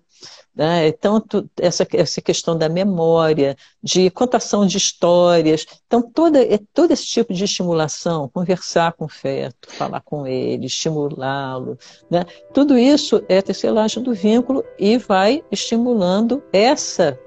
né? 0.57 0.91
Tanto 0.91 1.47
essa, 1.55 1.87
essa 1.93 2.19
questão 2.19 2.57
da 2.57 2.67
memória, 2.67 3.55
de 3.81 4.09
contação 4.09 4.65
de 4.65 4.77
histórias. 4.77 5.65
Então, 5.85 6.01
toda, 6.01 6.41
é 6.41 6.59
todo 6.73 6.91
esse 6.91 7.05
tipo 7.05 7.31
de 7.31 7.43
estimulação, 7.43 8.27
conversar 8.29 8.93
com 8.93 9.05
o 9.05 9.09
feto, 9.09 9.71
falar 9.71 10.01
com 10.01 10.25
ele, 10.25 10.65
estimulá-lo, 10.65 11.77
né? 12.09 12.25
tudo 12.53 12.75
isso 12.77 13.23
é 13.29 13.39
tecelagem 13.39 14.01
do 14.01 14.13
vínculo 14.13 14.63
e 14.79 14.97
vai 14.97 15.43
estimulando 15.51 16.41
essa, 16.51 17.19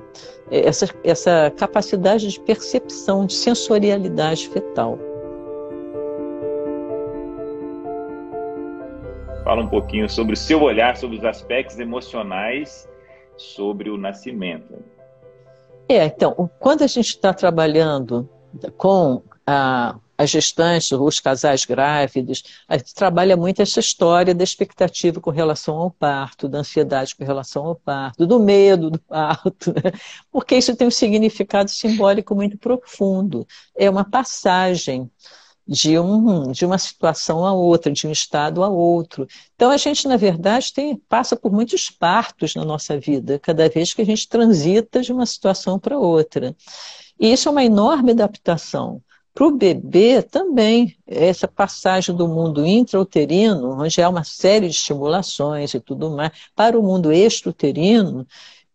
essa, 0.50 0.88
essa 1.04 1.52
capacidade 1.56 2.26
de 2.26 2.40
percepção, 2.40 3.26
de 3.26 3.34
sensorialidade 3.34 4.48
fetal. 4.48 4.98
Fala 9.44 9.62
um 9.62 9.68
pouquinho 9.68 10.08
sobre 10.08 10.34
o 10.34 10.36
seu 10.36 10.60
olhar 10.62 10.96
sobre 10.96 11.16
os 11.16 11.24
aspectos 11.24 11.78
emocionais 11.78 12.89
sobre 13.40 13.90
o 13.90 13.96
nascimento. 13.96 14.74
É, 15.88 16.04
então, 16.04 16.48
quando 16.60 16.82
a 16.82 16.86
gente 16.86 17.08
está 17.08 17.32
trabalhando 17.32 18.28
com 18.76 19.22
a, 19.46 19.96
as 20.16 20.30
gestantes, 20.30 20.92
os 20.92 21.18
casais 21.18 21.64
grávidos, 21.64 22.44
a 22.68 22.76
gente 22.76 22.94
trabalha 22.94 23.36
muito 23.36 23.62
essa 23.62 23.80
história 23.80 24.34
da 24.34 24.44
expectativa 24.44 25.20
com 25.20 25.30
relação 25.30 25.76
ao 25.76 25.90
parto, 25.90 26.48
da 26.48 26.58
ansiedade 26.58 27.16
com 27.16 27.24
relação 27.24 27.66
ao 27.66 27.74
parto, 27.74 28.26
do 28.26 28.38
medo 28.38 28.90
do 28.90 29.00
parto, 29.00 29.72
né? 29.72 29.90
porque 30.30 30.56
isso 30.56 30.76
tem 30.76 30.86
um 30.86 30.90
significado 30.90 31.70
simbólico 31.70 32.34
muito 32.34 32.58
profundo. 32.58 33.46
É 33.74 33.88
uma 33.88 34.04
passagem 34.04 35.10
de, 35.70 35.96
um, 36.00 36.50
de 36.50 36.66
uma 36.66 36.78
situação 36.78 37.46
a 37.46 37.52
outra, 37.52 37.92
de 37.92 38.04
um 38.04 38.10
estado 38.10 38.64
a 38.64 38.68
outro. 38.68 39.24
Então, 39.54 39.70
a 39.70 39.76
gente, 39.76 40.08
na 40.08 40.16
verdade, 40.16 40.72
tem, 40.72 40.96
passa 41.08 41.36
por 41.36 41.52
muitos 41.52 41.88
partos 41.88 42.56
na 42.56 42.64
nossa 42.64 42.98
vida, 42.98 43.38
cada 43.38 43.68
vez 43.68 43.94
que 43.94 44.02
a 44.02 44.04
gente 44.04 44.28
transita 44.28 45.00
de 45.00 45.12
uma 45.12 45.24
situação 45.24 45.78
para 45.78 45.96
outra. 45.96 46.56
E 47.20 47.32
isso 47.32 47.48
é 47.48 47.52
uma 47.52 47.64
enorme 47.64 48.10
adaptação. 48.10 49.00
Para 49.32 49.46
o 49.46 49.56
bebê 49.56 50.22
também, 50.22 50.96
essa 51.06 51.46
passagem 51.46 52.16
do 52.16 52.26
mundo 52.26 52.66
intrauterino, 52.66 53.80
onde 53.80 54.02
há 54.02 54.08
uma 54.08 54.24
série 54.24 54.68
de 54.68 54.74
estimulações 54.74 55.72
e 55.72 55.78
tudo 55.78 56.10
mais, 56.10 56.32
para 56.56 56.76
o 56.76 56.82
mundo 56.82 57.12
extrauterino, 57.12 58.26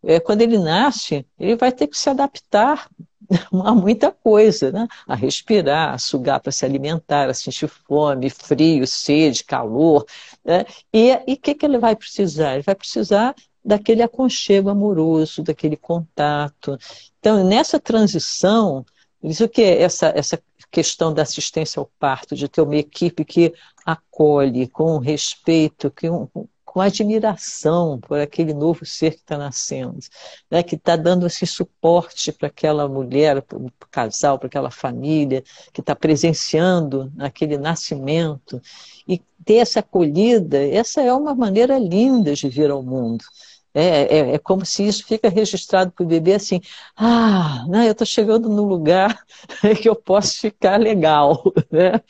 é, 0.02 0.18
quando 0.18 0.40
ele 0.40 0.58
nasce, 0.58 1.26
ele 1.38 1.56
vai 1.56 1.70
ter 1.70 1.88
que 1.88 1.98
se 1.98 2.08
adaptar 2.08 2.88
há 3.64 3.74
muita 3.74 4.10
coisa, 4.12 4.70
né? 4.70 4.86
A 5.06 5.14
respirar, 5.14 5.94
a 5.94 5.98
sugar 5.98 6.40
para 6.40 6.52
se 6.52 6.64
alimentar, 6.64 7.28
a 7.28 7.34
sentir 7.34 7.68
fome, 7.68 8.30
frio, 8.30 8.86
sede, 8.86 9.44
calor. 9.44 10.04
Né? 10.44 10.64
E 10.92 11.12
o 11.12 11.36
que, 11.36 11.54
que 11.54 11.66
ele 11.66 11.78
vai 11.78 11.96
precisar? 11.96 12.54
Ele 12.54 12.62
vai 12.62 12.74
precisar 12.74 13.34
daquele 13.64 14.02
aconchego 14.02 14.70
amoroso, 14.70 15.42
daquele 15.42 15.76
contato. 15.76 16.78
Então, 17.18 17.44
nessa 17.44 17.80
transição, 17.80 18.84
isso 19.22 19.48
que 19.48 19.62
é 19.62 19.82
essa, 19.82 20.12
essa 20.14 20.40
questão 20.70 21.12
da 21.12 21.22
assistência 21.22 21.80
ao 21.80 21.90
parto, 21.98 22.36
de 22.36 22.48
ter 22.48 22.60
uma 22.60 22.76
equipe 22.76 23.24
que 23.24 23.52
acolhe 23.84 24.68
com 24.68 24.98
respeito, 24.98 25.90
que 25.90 26.08
um, 26.08 26.28
com 26.76 26.82
admiração 26.82 27.98
por 27.98 28.20
aquele 28.20 28.52
novo 28.52 28.84
ser 28.84 29.12
que 29.12 29.20
está 29.20 29.38
nascendo, 29.38 29.98
né, 30.50 30.62
que 30.62 30.74
está 30.74 30.94
dando 30.94 31.26
esse 31.26 31.46
suporte 31.46 32.30
para 32.30 32.48
aquela 32.48 32.86
mulher, 32.86 33.40
para 33.40 33.56
o 33.56 33.72
casal, 33.90 34.38
para 34.38 34.46
aquela 34.46 34.70
família, 34.70 35.42
que 35.72 35.80
está 35.80 35.96
presenciando 35.96 37.10
aquele 37.18 37.56
nascimento. 37.56 38.60
E 39.08 39.22
ter 39.42 39.54
essa 39.54 39.80
acolhida, 39.80 40.62
essa 40.68 41.00
é 41.00 41.10
uma 41.14 41.34
maneira 41.34 41.78
linda 41.78 42.34
de 42.34 42.46
vir 42.46 42.70
ao 42.70 42.82
mundo. 42.82 43.24
É, 43.72 44.18
é, 44.18 44.34
é, 44.34 44.38
como 44.38 44.66
se 44.66 44.86
isso 44.86 45.06
fica 45.06 45.30
registrado 45.30 45.92
para 45.92 46.04
o 46.04 46.06
bebê 46.06 46.34
assim, 46.34 46.60
ah, 46.94 47.64
né, 47.70 47.86
eu 47.88 47.92
estou 47.92 48.06
chegando 48.06 48.50
num 48.50 48.66
lugar 48.66 49.18
que 49.80 49.88
eu 49.88 49.96
posso 49.96 50.40
ficar 50.40 50.78
legal. 50.78 51.42
Né? 51.72 52.02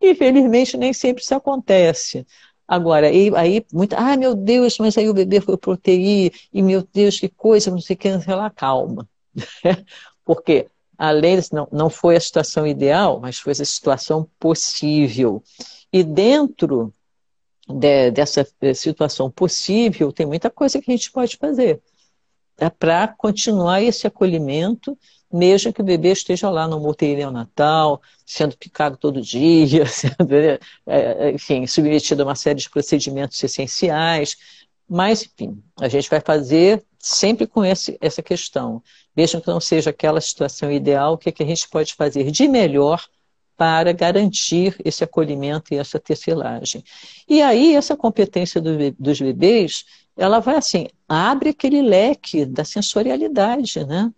Infelizmente, 0.00 0.76
nem 0.76 0.92
sempre 0.92 1.22
isso 1.22 1.32
acontece. 1.32 2.26
Agora, 2.72 3.08
aí, 3.08 3.30
aí 3.36 3.66
muito, 3.70 3.92
ah, 3.92 4.16
meu 4.16 4.34
Deus, 4.34 4.78
mas 4.78 4.96
aí 4.96 5.06
o 5.06 5.12
bebê 5.12 5.42
foi 5.42 5.58
pro 5.58 5.72
UTI, 5.72 6.32
e 6.50 6.62
meu 6.62 6.82
Deus, 6.90 7.20
que 7.20 7.28
coisa, 7.28 7.70
não 7.70 7.78
sei 7.78 7.94
o 7.94 7.98
que, 7.98 8.18
sei 8.18 8.34
lá, 8.34 8.48
calma. 8.48 9.06
Porque, 10.24 10.68
além 10.96 11.36
disso, 11.36 11.54
não, 11.54 11.68
não 11.70 11.90
foi 11.90 12.16
a 12.16 12.20
situação 12.20 12.66
ideal, 12.66 13.20
mas 13.20 13.38
foi 13.38 13.52
a 13.52 13.56
situação 13.56 14.26
possível. 14.40 15.42
E 15.92 16.02
dentro 16.02 16.90
de, 17.68 18.10
dessa 18.10 18.46
situação 18.74 19.30
possível, 19.30 20.10
tem 20.10 20.24
muita 20.24 20.48
coisa 20.48 20.80
que 20.80 20.90
a 20.90 20.96
gente 20.96 21.12
pode 21.12 21.36
fazer 21.36 21.78
é 22.58 22.70
para 22.70 23.08
continuar 23.08 23.82
esse 23.82 24.06
acolhimento 24.06 24.96
mesmo 25.32 25.72
que 25.72 25.80
o 25.80 25.84
bebê 25.84 26.12
esteja 26.12 26.50
lá 26.50 26.68
no 26.68 26.86
UTI 26.88 27.16
neonatal, 27.16 28.00
sendo 28.26 28.56
picado 28.56 28.96
todo 28.96 29.20
dia, 29.20 29.86
sendo, 29.88 30.34
é, 30.34 30.58
é, 30.86 31.30
enfim, 31.30 31.66
submetido 31.66 32.22
a 32.22 32.26
uma 32.26 32.34
série 32.34 32.60
de 32.60 32.68
procedimentos 32.68 33.42
essenciais. 33.42 34.36
Mas, 34.88 35.22
enfim, 35.22 35.62
a 35.80 35.88
gente 35.88 36.10
vai 36.10 36.20
fazer 36.20 36.84
sempre 36.98 37.46
com 37.46 37.64
esse, 37.64 37.96
essa 38.00 38.22
questão. 38.22 38.82
Mesmo 39.16 39.40
que 39.40 39.48
não 39.48 39.60
seja 39.60 39.90
aquela 39.90 40.20
situação 40.20 40.70
ideal, 40.70 41.14
o 41.14 41.18
que, 41.18 41.30
é 41.30 41.32
que 41.32 41.42
a 41.42 41.46
gente 41.46 41.68
pode 41.68 41.94
fazer 41.94 42.30
de 42.30 42.46
melhor 42.46 43.02
para 43.56 43.92
garantir 43.92 44.76
esse 44.84 45.04
acolhimento 45.04 45.72
e 45.72 45.78
essa 45.78 45.98
tecelagem. 45.98 46.82
E 47.28 47.40
aí, 47.40 47.74
essa 47.74 47.96
competência 47.96 48.60
do, 48.60 48.90
dos 48.98 49.20
bebês, 49.20 49.84
ela 50.16 50.40
vai 50.40 50.56
assim, 50.56 50.88
abre 51.08 51.50
aquele 51.50 51.80
leque 51.80 52.44
da 52.44 52.64
sensorialidade, 52.64 53.84
né? 53.86 54.12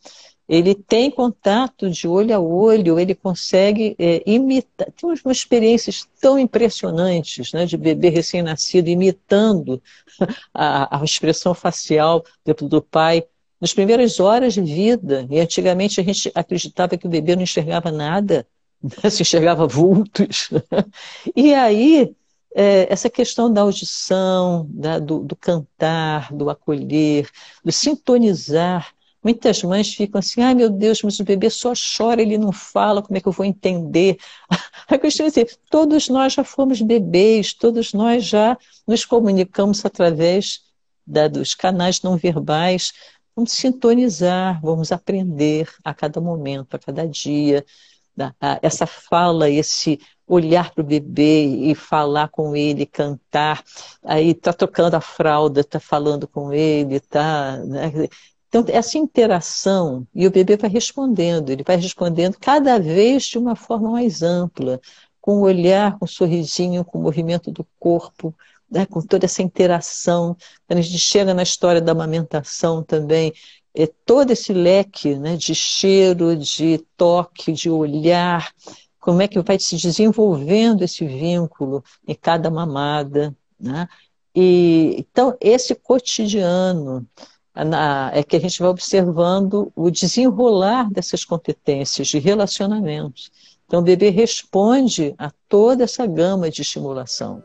Ele 0.49 0.75
tem 0.75 1.11
contato 1.11 1.89
de 1.89 2.07
olho 2.07 2.35
a 2.35 2.39
olho, 2.39 2.99
ele 2.99 3.15
consegue 3.15 3.97
é, 3.99 4.23
imitar. 4.27 4.89
Tem 4.93 5.09
umas 5.09 5.39
experiências 5.39 6.07
tão 6.21 6.39
impressionantes 6.39 7.53
né, 7.53 7.65
de 7.65 7.77
bebê 7.77 8.11
recém-nascido 8.11 8.89
imitando 8.89 9.83
a, 10.53 11.01
a, 11.01 11.05
expressão 11.05 11.55
facial 11.55 12.23
do, 12.45 12.69
do 12.69 12.83
pai 12.83 13.25
nas 13.59 13.73
primeiras 13.73 14.21
horas 14.21 14.55
de 14.55 14.63
vida. 14.63 15.27
E 15.31 15.41
antigamente 15.41 15.99
a 16.01 16.05
gente 16.05 16.31
acreditava 16.35 16.99
que 16.99 17.07
o 17.07 17.11
bebê 17.11 17.35
não 17.35 17.43
enxergava 17.43 17.91
nada, 17.91 18.47
né, 19.03 19.09
se 19.09 19.23
enxergava 19.23 19.67
vultos. 19.67 20.51
e 21.35 21.55
aí, 21.55 22.15
é, 22.55 22.87
essa 22.93 23.09
questão 23.09 23.51
da 23.51 23.63
audição, 23.63 24.67
da, 24.69 24.99
do, 24.99 25.21
do 25.21 25.35
cantar, 25.35 26.31
do 26.35 26.51
acolher, 26.51 27.31
do 27.65 27.73
sintonizar 27.73 28.95
Muitas 29.25 29.63
mães 29.63 29.95
ficam 29.95 30.19
assim, 30.19 30.43
ai 30.43 30.55
meu 30.55 30.69
Deus, 30.69 31.03
mas 31.03 31.19
o 31.19 31.25
bebê 31.25 31.49
só 31.49 31.73
chora, 31.75 32.21
ele 32.21 32.37
não 32.37 32.53
fala, 32.53 33.03
como 33.03 33.17
é 33.17 33.21
que 33.21 33.27
eu 33.27 33.33
vou 33.33 33.47
entender? 33.47 34.19
A 34.87 34.99
questão 34.99 35.25
é 35.25 35.31
assim, 35.31 35.47
todos 35.71 36.09
nós 36.11 36.35
já 36.35 36.45
fomos 36.45 36.83
bebês, 36.83 37.55
todos 37.55 37.95
nós 37.95 38.25
já 38.25 38.57
nos 38.87 39.05
comunicamos 39.07 39.83
através 39.85 40.61
da, 41.07 41.27
dos 41.27 41.55
canais 41.55 42.03
não 42.03 42.19
verbais. 42.19 42.93
Vamos 43.35 43.53
sintonizar, 43.53 44.61
vamos 44.63 44.93
aprender 44.93 45.69
a 45.83 45.95
cada 45.95 46.21
momento, 46.21 46.75
a 46.75 46.79
cada 46.79 47.09
dia. 47.09 47.65
Essa 48.63 48.87
fala, 48.87 49.51
esse 49.51 49.99
olhar 50.27 50.73
para 50.73 50.83
o 50.83 50.87
bebê 50.87 51.45
e 51.45 51.75
falar 51.75 52.29
com 52.29 52.55
ele, 52.57 52.87
cantar, 52.87 53.63
aí 54.05 54.35
tá 54.35 54.53
tocando 54.53 54.95
a 54.95 55.01
fralda, 55.01 55.65
tá 55.65 55.81
falando 55.81 56.29
com 56.29 56.53
ele, 56.53 57.01
tá, 57.01 57.59
né? 57.59 57.91
Então, 58.57 58.65
essa 58.69 58.97
interação, 58.97 60.07
e 60.15 60.29
o 60.29 60.31
bebê 60.31 60.57
vai 60.57 60.71
respondendo, 60.71 61.51
ele 61.51 61.65
vai 61.65 61.75
respondendo 61.75 62.37
cada 62.39 62.79
vez 62.79 63.25
de 63.25 63.37
uma 63.37 63.57
forma 63.57 63.91
mais 63.91 64.23
ampla, 64.23 64.81
com 65.21 65.39
o 65.39 65.41
olhar, 65.41 65.99
com 65.99 66.05
o 66.05 66.09
sorrisinho, 66.09 66.85
com 66.85 67.01
o 67.01 67.03
movimento 67.03 67.51
do 67.51 67.67
corpo, 67.81 68.33
né, 68.71 68.87
com 68.87 69.03
toda 69.03 69.25
essa 69.25 69.43
interação. 69.43 70.37
Quando 70.69 70.79
a 70.79 70.83
gente 70.83 71.01
chega 71.01 71.35
na 71.35 71.43
história 71.43 71.81
da 71.81 71.91
amamentação 71.91 72.81
também, 72.81 73.33
é 73.75 73.89
todo 73.89 74.31
esse 74.31 74.53
leque 74.53 75.17
né, 75.17 75.37
de 75.37 75.53
cheiro, 75.53 76.37
de 76.37 76.79
toque, 76.97 77.51
de 77.51 77.69
olhar, 77.69 78.53
como 79.01 79.21
é 79.21 79.27
que 79.27 79.41
vai 79.43 79.59
se 79.59 79.75
desenvolvendo 79.77 80.85
esse 80.85 81.05
vínculo 81.05 81.83
em 82.07 82.15
cada 82.15 82.53
mamada. 82.53 83.37
Né? 83.59 83.89
E, 84.33 84.95
então, 84.97 85.37
esse 85.41 85.75
cotidiano 85.75 87.05
é 88.13 88.23
que 88.23 88.37
a 88.37 88.41
gente 88.41 88.59
vai 88.61 88.69
observando 88.69 89.71
o 89.77 89.91
desenrolar 89.91 90.91
dessas 90.91 91.25
competências 91.25 92.09
de 92.09 92.19
relacionamento. 92.19 93.23
Então, 93.67 93.81
o 93.81 93.83
bebê 93.83 94.11
responde 94.11 95.15
a 95.17 95.31
toda 95.49 95.85
essa 95.85 96.07
gama 96.07 96.51
de 96.51 96.63
estimulação. 96.63 97.43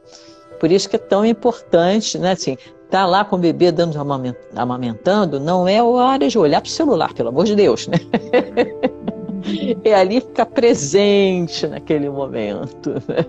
Por 0.59 0.71
isso 0.71 0.89
que 0.89 0.95
é 0.95 0.99
tão 0.99 1.25
importante, 1.25 2.17
né? 2.17 2.31
Assim, 2.31 2.57
tá 2.89 3.05
lá 3.05 3.23
com 3.23 3.35
o 3.35 3.39
bebê 3.39 3.71
dando 3.71 3.97
amamentando, 4.55 5.39
não 5.39 5.67
é 5.67 5.81
hora 5.81 6.27
de 6.27 6.37
olhar 6.37 6.59
para 6.59 6.67
o 6.67 6.71
celular, 6.71 7.13
pelo 7.13 7.29
amor 7.29 7.45
de 7.45 7.55
Deus, 7.55 7.87
né? 7.87 7.97
É 9.85 9.93
ali 9.95 10.19
ficar 10.19 10.45
presente 10.47 11.65
naquele 11.65 12.09
momento. 12.09 12.91
Né? 13.07 13.25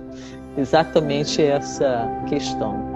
Exatamente 0.59 1.41
essa 1.41 2.07
questão. 2.29 2.90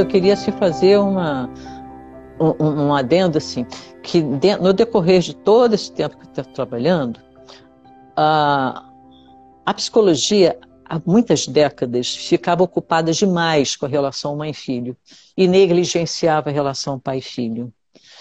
Eu 0.00 0.06
queria 0.06 0.36
se 0.36 0.50
fazer 0.52 0.98
uma, 0.98 1.48
um, 2.40 2.64
um, 2.64 2.94
adendo 2.94 3.38
assim, 3.38 3.66
que 4.02 4.22
no 4.22 4.72
decorrer 4.72 5.20
de 5.20 5.34
todo 5.34 5.74
esse 5.74 5.92
tempo 5.92 6.16
que 6.16 6.24
eu 6.24 6.28
estou 6.28 6.44
trabalhando, 6.44 7.20
a, 8.16 8.84
a 9.64 9.74
psicologia, 9.74 10.58
há 10.84 11.00
muitas 11.04 11.46
décadas, 11.46 12.14
ficava 12.16 12.62
ocupada 12.62 13.12
demais 13.12 13.76
com 13.76 13.86
a 13.86 13.88
relação 13.88 14.36
mãe-filho 14.36 14.96
e 15.36 15.46
negligenciava 15.46 16.50
a 16.50 16.52
relação 16.52 16.98
pai-filho. 16.98 17.72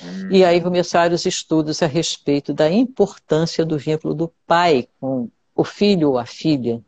Hum. 0.04 0.30
E 0.32 0.46
aí 0.46 0.62
começaram 0.62 1.16
os 1.16 1.26
estudos 1.26 1.82
a 1.82 1.88
respeito 1.88 2.54
da 2.54 2.70
importância 2.70 3.66
do 3.66 3.78
vínculo 3.78 4.14
do 4.14 4.32
pai 4.46 4.88
com 5.00 5.30
o 5.56 5.64
filho 5.64 6.10
ou 6.10 6.18
a 6.18 6.26
filha 6.26 6.82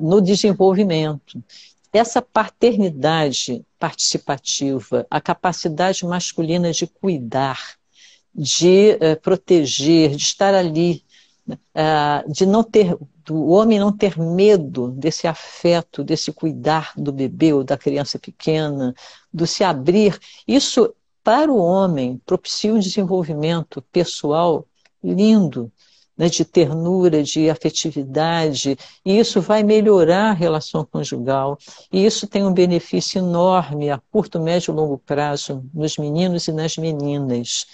no 0.00 0.20
desenvolvimento 0.20 1.42
essa 1.92 2.20
paternidade 2.20 3.64
participativa, 3.78 5.06
a 5.10 5.20
capacidade 5.20 6.04
masculina 6.04 6.72
de 6.72 6.86
cuidar, 6.86 7.76
de 8.34 8.92
uh, 8.92 9.20
proteger, 9.20 10.10
de 10.10 10.22
estar 10.22 10.54
ali, 10.54 11.02
uh, 11.48 12.30
de 12.30 12.44
não 12.44 12.62
ter, 12.62 12.96
do 13.24 13.46
homem 13.48 13.78
não 13.78 13.96
ter 13.96 14.18
medo 14.18 14.88
desse 14.88 15.26
afeto, 15.26 16.04
desse 16.04 16.32
cuidar 16.32 16.92
do 16.96 17.12
bebê 17.12 17.52
ou 17.52 17.64
da 17.64 17.76
criança 17.76 18.18
pequena, 18.18 18.94
do 19.32 19.46
se 19.46 19.64
abrir. 19.64 20.18
Isso, 20.46 20.94
para 21.24 21.50
o 21.50 21.58
homem, 21.58 22.20
propicia 22.26 22.72
um 22.72 22.78
desenvolvimento 22.78 23.82
pessoal 23.90 24.66
lindo, 25.02 25.72
né, 26.18 26.28
de 26.28 26.44
ternura, 26.44 27.22
de 27.22 27.48
afetividade, 27.48 28.76
e 29.04 29.18
isso 29.18 29.40
vai 29.40 29.62
melhorar 29.62 30.30
a 30.30 30.32
relação 30.32 30.84
conjugal, 30.84 31.56
e 31.92 32.04
isso 32.04 32.26
tem 32.26 32.44
um 32.44 32.52
benefício 32.52 33.20
enorme 33.20 33.88
a 33.88 33.98
curto, 34.10 34.40
médio 34.40 34.72
e 34.72 34.74
longo 34.74 34.98
prazo 34.98 35.64
nos 35.72 35.96
meninos 35.96 36.48
e 36.48 36.52
nas 36.52 36.76
meninas. 36.76 37.66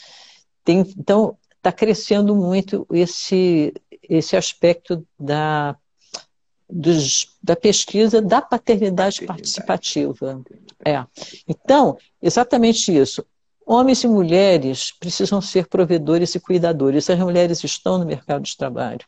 Tem, 0.62 0.80
então, 0.80 1.36
está 1.56 1.72
crescendo 1.72 2.36
muito 2.36 2.86
esse, 2.92 3.72
esse 4.02 4.36
aspecto 4.36 5.06
da, 5.18 5.74
dos, 6.68 7.38
da 7.42 7.56
pesquisa 7.56 8.20
da 8.20 8.42
paternidade 8.42 9.24
participativa. 9.24 10.42
É. 10.84 11.02
Então, 11.48 11.96
exatamente 12.20 12.94
isso. 12.94 13.24
Homens 13.66 14.04
e 14.04 14.08
mulheres 14.08 14.92
precisam 14.92 15.40
ser 15.40 15.66
provedores 15.68 16.34
e 16.34 16.40
cuidadores. 16.40 17.08
As 17.08 17.18
mulheres 17.18 17.64
estão 17.64 17.98
no 17.98 18.04
mercado 18.04 18.42
de 18.42 18.56
trabalho. 18.56 19.00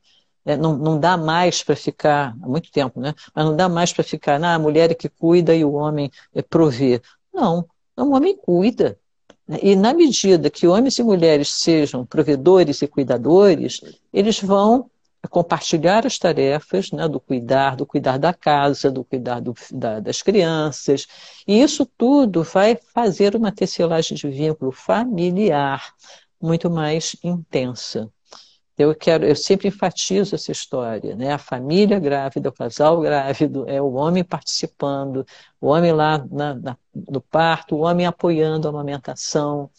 É, 0.44 0.56
não, 0.56 0.76
não, 0.76 0.98
dá 0.98 1.16
mais 1.16 1.62
para 1.62 1.74
ficar, 1.74 2.34
há 2.40 2.48
muito 2.48 2.70
tempo, 2.70 3.00
né? 3.00 3.12
Mas 3.34 3.44
não 3.44 3.56
dá 3.56 3.68
mais 3.68 3.92
para 3.92 4.04
ficar, 4.04 4.42
ah, 4.42 4.54
a 4.54 4.58
mulher 4.58 4.90
é 4.92 4.94
que 4.94 5.08
cuida 5.08 5.54
e 5.54 5.64
o 5.64 5.72
homem 5.72 6.10
é 6.32 6.40
prover. 6.40 7.02
Não, 7.34 7.66
o 7.96 8.10
homem 8.12 8.36
cuida. 8.36 8.98
E 9.62 9.76
na 9.76 9.92
medida 9.92 10.48
que 10.48 10.66
homens 10.66 10.98
e 10.98 11.02
mulheres 11.02 11.50
sejam 11.52 12.06
provedores 12.06 12.80
e 12.82 12.86
cuidadores, 12.86 13.80
eles 14.12 14.40
vão 14.40 14.90
compartilhar 15.30 16.06
as 16.06 16.18
tarefas 16.18 16.90
né, 16.92 17.08
do 17.08 17.18
cuidar, 17.18 17.76
do 17.76 17.84
cuidar 17.84 18.18
da 18.18 18.32
casa, 18.32 18.90
do 18.90 19.04
cuidar 19.04 19.40
do, 19.40 19.54
da, 19.72 20.00
das 20.00 20.22
crianças. 20.22 21.06
E 21.46 21.60
isso 21.60 21.86
tudo 21.96 22.42
vai 22.42 22.78
fazer 22.94 23.34
uma 23.34 23.52
tecelagem 23.52 24.16
de 24.16 24.28
vínculo 24.28 24.70
familiar 24.70 25.92
muito 26.40 26.70
mais 26.70 27.16
intensa. 27.22 28.10
Eu 28.78 28.94
quero, 28.94 29.24
eu 29.24 29.34
sempre 29.34 29.68
enfatizo 29.68 30.34
essa 30.34 30.52
história, 30.52 31.16
né? 31.16 31.32
A 31.32 31.38
família 31.38 31.98
grávida, 31.98 32.50
o 32.50 32.52
casal 32.52 33.00
grávido, 33.00 33.64
é 33.66 33.80
o 33.80 33.94
homem 33.94 34.22
participando, 34.22 35.26
o 35.58 35.68
homem 35.68 35.92
lá 35.92 36.18
na, 36.30 36.54
na, 36.54 36.76
no 36.94 37.22
parto, 37.22 37.74
o 37.74 37.80
homem 37.80 38.04
apoiando 38.04 38.68
a 38.68 38.70
amamentação, 38.70 39.70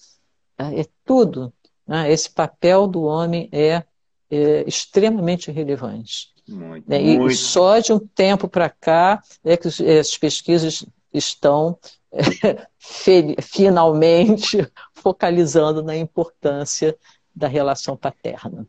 é, 0.57 0.81
é 0.81 0.85
tudo. 1.05 1.53
Né? 1.85 2.11
Esse 2.11 2.31
papel 2.31 2.87
do 2.87 3.03
homem 3.03 3.47
é 3.51 3.83
é, 4.29 4.63
extremamente 4.67 5.51
relevante. 5.51 6.29
Muito, 6.47 6.89
né? 6.89 7.01
e, 7.01 7.17
muito. 7.17 7.35
só 7.35 7.79
de 7.79 7.91
um 7.91 7.99
tempo 7.99 8.47
para 8.47 8.69
cá 8.69 9.21
é 9.43 9.57
que 9.57 9.67
as 9.67 10.17
pesquisas 10.17 10.85
estão 11.13 11.77
é, 12.11 12.67
finalmente 13.41 14.65
focalizando 14.93 15.83
na 15.83 15.95
importância 15.95 16.95
da 17.35 17.47
relação 17.47 17.95
paterna. 17.95 18.65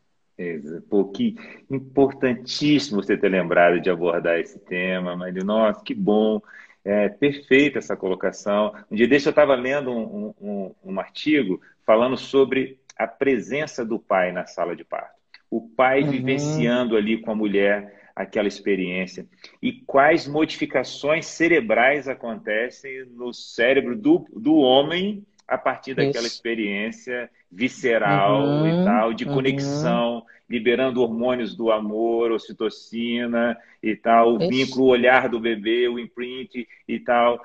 Pô, 0.88 1.06
que 1.06 1.34
importantíssimo 1.68 3.02
você 3.02 3.16
ter 3.16 3.28
lembrado 3.28 3.80
de 3.80 3.90
abordar 3.90 4.38
esse 4.38 4.58
tema, 4.60 5.16
Maria. 5.16 5.42
Nossa, 5.42 5.82
que 5.82 5.94
bom. 5.94 6.40
É, 6.84 7.08
perfeita 7.08 7.78
essa 7.78 7.96
colocação. 7.96 8.72
Um 8.90 8.94
dia 8.94 9.08
desse 9.08 9.26
eu 9.26 9.30
estava 9.30 9.54
lendo 9.56 9.90
um, 9.90 10.34
um, 10.40 10.74
um 10.84 11.00
artigo 11.00 11.60
falando 11.84 12.16
sobre 12.16 12.78
a 12.96 13.06
presença 13.06 13.84
do 13.84 13.98
pai 13.98 14.30
na 14.30 14.46
sala 14.46 14.76
de 14.76 14.84
parto 14.84 15.17
o 15.50 15.61
pai 15.61 16.02
uhum. 16.02 16.11
vivenciando 16.11 16.96
ali 16.96 17.20
com 17.20 17.30
a 17.30 17.34
mulher 17.34 18.11
aquela 18.14 18.48
experiência 18.48 19.26
e 19.62 19.72
quais 19.72 20.26
modificações 20.26 21.26
cerebrais 21.26 22.08
acontecem 22.08 23.04
no 23.06 23.32
cérebro 23.32 23.96
do, 23.96 24.26
do 24.32 24.56
homem 24.56 25.24
a 25.46 25.56
partir 25.56 25.94
daquela 25.94 26.26
Isso. 26.26 26.37
experiência 26.37 27.30
visceral 27.50 28.42
uhum. 28.42 28.82
e 28.82 28.84
tal, 28.84 29.14
de 29.14 29.24
uhum. 29.24 29.34
conexão, 29.34 30.22
liberando 30.48 31.00
hormônios 31.00 31.54
do 31.56 31.70
amor, 31.70 32.32
ocitocina 32.32 33.56
e 33.82 33.96
tal, 33.96 34.34
o 34.34 34.38
Isso. 34.38 34.48
vínculo, 34.48 34.84
o 34.84 34.88
olhar 34.88 35.28
do 35.28 35.40
bebê, 35.40 35.88
o 35.88 35.98
imprint 35.98 36.68
e 36.87 37.00
tal. 37.00 37.40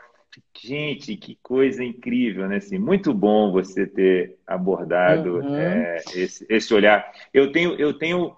Gente, 0.59 1.15
que 1.17 1.37
coisa 1.43 1.83
incrível, 1.83 2.47
né? 2.47 2.57
Assim, 2.57 2.77
muito 2.77 3.13
bom 3.13 3.51
você 3.51 3.85
ter 3.85 4.37
abordado 4.47 5.37
uhum. 5.37 5.55
é, 5.55 5.97
esse, 6.15 6.45
esse, 6.49 6.73
olhar. 6.73 7.11
Eu 7.33 7.51
tenho, 7.51 7.75
eu 7.75 7.93
tenho 7.93 8.35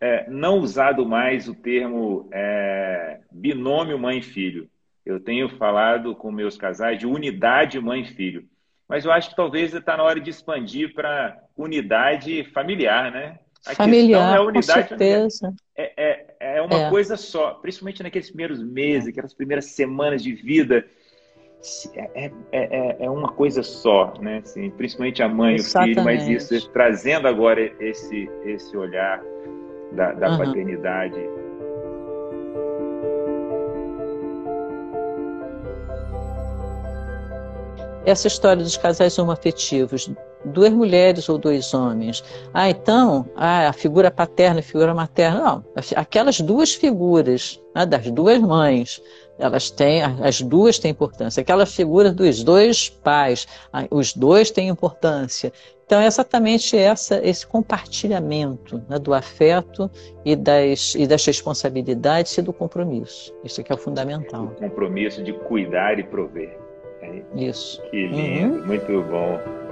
é, 0.00 0.28
não 0.28 0.58
usado 0.58 1.06
mais 1.06 1.48
o 1.48 1.54
termo 1.54 2.28
é, 2.32 3.20
binômio 3.30 3.98
mãe-filho. 3.98 4.68
Eu 5.04 5.20
tenho 5.20 5.48
falado 5.56 6.14
com 6.16 6.32
meus 6.32 6.56
casais 6.56 6.98
de 6.98 7.06
unidade 7.06 7.78
mãe-filho. 7.80 8.44
Mas 8.88 9.04
eu 9.04 9.12
acho 9.12 9.30
que 9.30 9.36
talvez 9.36 9.72
está 9.72 9.96
na 9.96 10.02
hora 10.02 10.20
de 10.20 10.30
expandir 10.30 10.92
para 10.94 11.40
unidade 11.56 12.44
familiar, 12.52 13.10
né? 13.10 13.38
A 13.66 13.74
familiar, 13.74 14.40
é 14.40 14.52
com 14.52 14.62
certeza. 14.62 15.52
É, 15.76 15.92
é, 15.96 16.56
é 16.56 16.62
uma 16.62 16.86
é. 16.86 16.90
coisa 16.90 17.16
só, 17.16 17.54
principalmente 17.54 18.02
naqueles 18.02 18.28
primeiros 18.28 18.62
meses, 18.62 19.08
aquelas 19.08 19.34
primeiras 19.34 19.66
semanas 19.66 20.22
de 20.22 20.32
vida. 20.32 20.86
É, 21.94 22.26
é, 22.26 22.30
é, 22.52 22.96
é 23.00 23.10
uma 23.10 23.32
coisa 23.32 23.62
só, 23.62 24.14
né? 24.20 24.38
Assim, 24.44 24.70
principalmente 24.70 25.22
a 25.22 25.28
mãe 25.28 25.56
e 25.56 25.60
o 25.60 25.64
filho, 25.64 26.04
mas 26.04 26.28
isso 26.28 26.68
trazendo 26.70 27.26
agora 27.26 27.60
esse, 27.80 28.30
esse 28.44 28.76
olhar 28.76 29.20
da, 29.92 30.12
da 30.12 30.30
uhum. 30.30 30.38
paternidade. 30.38 31.20
Essa 38.04 38.28
história 38.28 38.62
dos 38.62 38.76
casais 38.76 39.18
homoafetivos, 39.18 40.08
duas 40.44 40.72
mulheres 40.72 41.28
ou 41.28 41.38
dois 41.38 41.74
homens. 41.74 42.22
Ah, 42.54 42.70
então, 42.70 43.26
ah, 43.34 43.68
a 43.68 43.72
figura 43.72 44.12
paterna 44.12 44.60
e 44.60 44.60
a 44.60 44.62
figura 44.62 44.94
materna. 44.94 45.40
Não, 45.40 45.64
aquelas 45.96 46.40
duas 46.40 46.72
figuras, 46.72 47.60
né, 47.74 47.84
das 47.84 48.08
duas 48.10 48.38
mães, 48.38 49.02
elas 49.38 49.70
têm, 49.70 50.02
as 50.02 50.40
duas 50.40 50.78
têm 50.78 50.90
importância. 50.90 51.40
Aquela 51.40 51.66
figura 51.66 52.12
dos 52.12 52.42
dois 52.42 52.88
pais, 52.88 53.46
os 53.90 54.14
dois 54.14 54.50
têm 54.50 54.68
importância. 54.68 55.52
Então, 55.84 56.00
é 56.00 56.06
exatamente 56.06 56.76
essa, 56.76 57.24
esse 57.24 57.46
compartilhamento 57.46 58.82
né, 58.88 58.98
do 58.98 59.14
afeto 59.14 59.88
e 60.24 60.34
das, 60.34 60.96
e 60.96 61.06
das 61.06 61.24
responsabilidades 61.24 62.36
e 62.36 62.42
do 62.42 62.52
compromisso. 62.52 63.32
Isso 63.44 63.62
que 63.62 63.70
é 63.70 63.74
o 63.74 63.78
fundamental. 63.78 64.46
O 64.46 64.50
compromisso 64.56 65.22
de 65.22 65.32
cuidar 65.32 65.98
e 66.00 66.02
prover. 66.02 66.58
É 67.00 67.22
isso. 67.36 67.80
Que 67.90 68.08
lindo, 68.08 68.56
uhum. 68.56 68.66
muito 68.66 69.02
bom. 69.02 69.65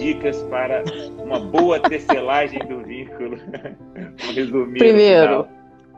Dicas 0.00 0.42
para 0.44 0.82
uma 1.22 1.38
boa 1.38 1.78
tecelagem 1.78 2.58
do 2.66 2.82
vínculo. 2.82 3.36
Primeiro, 4.78 5.46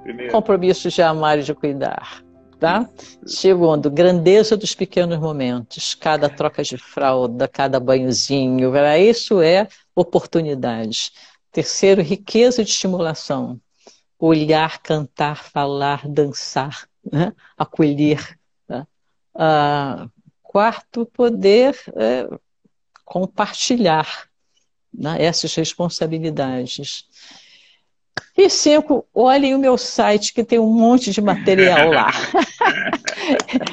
Primeiro, 0.03 0.33
compromisso 0.33 0.91
de 0.91 1.01
amar 1.01 1.38
e 1.38 1.43
de 1.43 1.55
cuidar. 1.55 2.23
Tá? 2.59 2.88
Segundo, 3.27 3.91
grandeza 3.91 4.57
dos 4.57 4.75
pequenos 4.75 5.19
momentos, 5.19 5.95
cada 5.95 6.29
troca 6.29 6.62
de 6.62 6.77
fralda, 6.77 7.49
cada 7.49 7.81
banhozinho, 7.81 8.73
isso 8.97 9.41
é 9.41 9.67
oportunidade. 9.97 11.11
Terceiro, 11.51 12.01
riqueza 12.03 12.62
de 12.62 12.71
estimulação, 12.71 13.61
olhar, 14.19 14.81
cantar, 14.81 15.43
falar, 15.43 16.07
dançar, 16.09 16.87
né? 17.11 17.33
acolher. 17.59 18.38
Tá? 18.69 18.87
Ah, 19.35 20.09
quarto, 20.41 21.05
poder 21.07 21.77
é, 21.97 22.29
compartilhar 23.12 24.27
né, 24.90 25.22
essas 25.22 25.55
responsabilidades. 25.55 27.05
E 28.35 28.48
cinco, 28.48 29.07
olhem 29.12 29.55
o 29.55 29.59
meu 29.59 29.77
site 29.77 30.33
que 30.33 30.42
tem 30.42 30.59
um 30.59 30.72
monte 30.72 31.11
de 31.11 31.20
material 31.20 31.90
lá. 31.90 32.11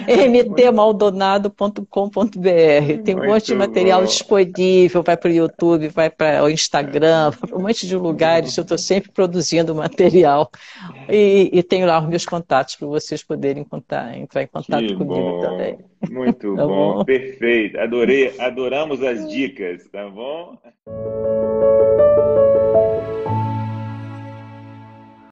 mtmaldonado.com.br. 0.08 3.04
Tem 3.04 3.16
um 3.16 3.26
monte 3.26 3.48
de 3.48 3.56
material 3.56 4.02
bom. 4.02 4.08
disponível, 4.08 5.04
vai 5.04 5.18
para 5.18 5.30
o 5.30 5.34
YouTube, 5.34 5.88
vai 5.90 6.10
para 6.10 6.44
o 6.44 6.50
Instagram, 6.50 7.32
para 7.32 7.58
um 7.58 7.62
monte 7.62 7.88
de 7.88 7.96
lugares. 7.96 8.58
Eu 8.58 8.64
estou 8.64 8.78
sempre 8.78 9.12
produzindo 9.12 9.76
material. 9.76 10.50
E, 11.10 11.50
e, 11.52 11.64
tenho 11.64 11.86
lá 11.86 12.02
os 12.02 12.08
meus 12.08 12.26
contatos 12.26 12.76
para 12.76 12.88
vocês 12.88 13.24
poderem 13.24 13.64
contar, 13.64 14.18
entrar 14.18 14.44
em 14.44 14.48
contato 14.48 14.86
que 14.86 14.96
comigo 14.96 15.16
bom. 15.16 15.42
também. 15.42 15.78
Muito 16.10 16.56
tá 16.56 16.66
bom. 16.66 16.96
bom, 16.96 17.06
perfeito. 17.06 17.80
Adorei, 17.80 18.34
adoramos 18.40 19.04
as 19.04 19.30
dicas, 19.30 19.88
tá 19.90 20.10
bom? 20.10 20.58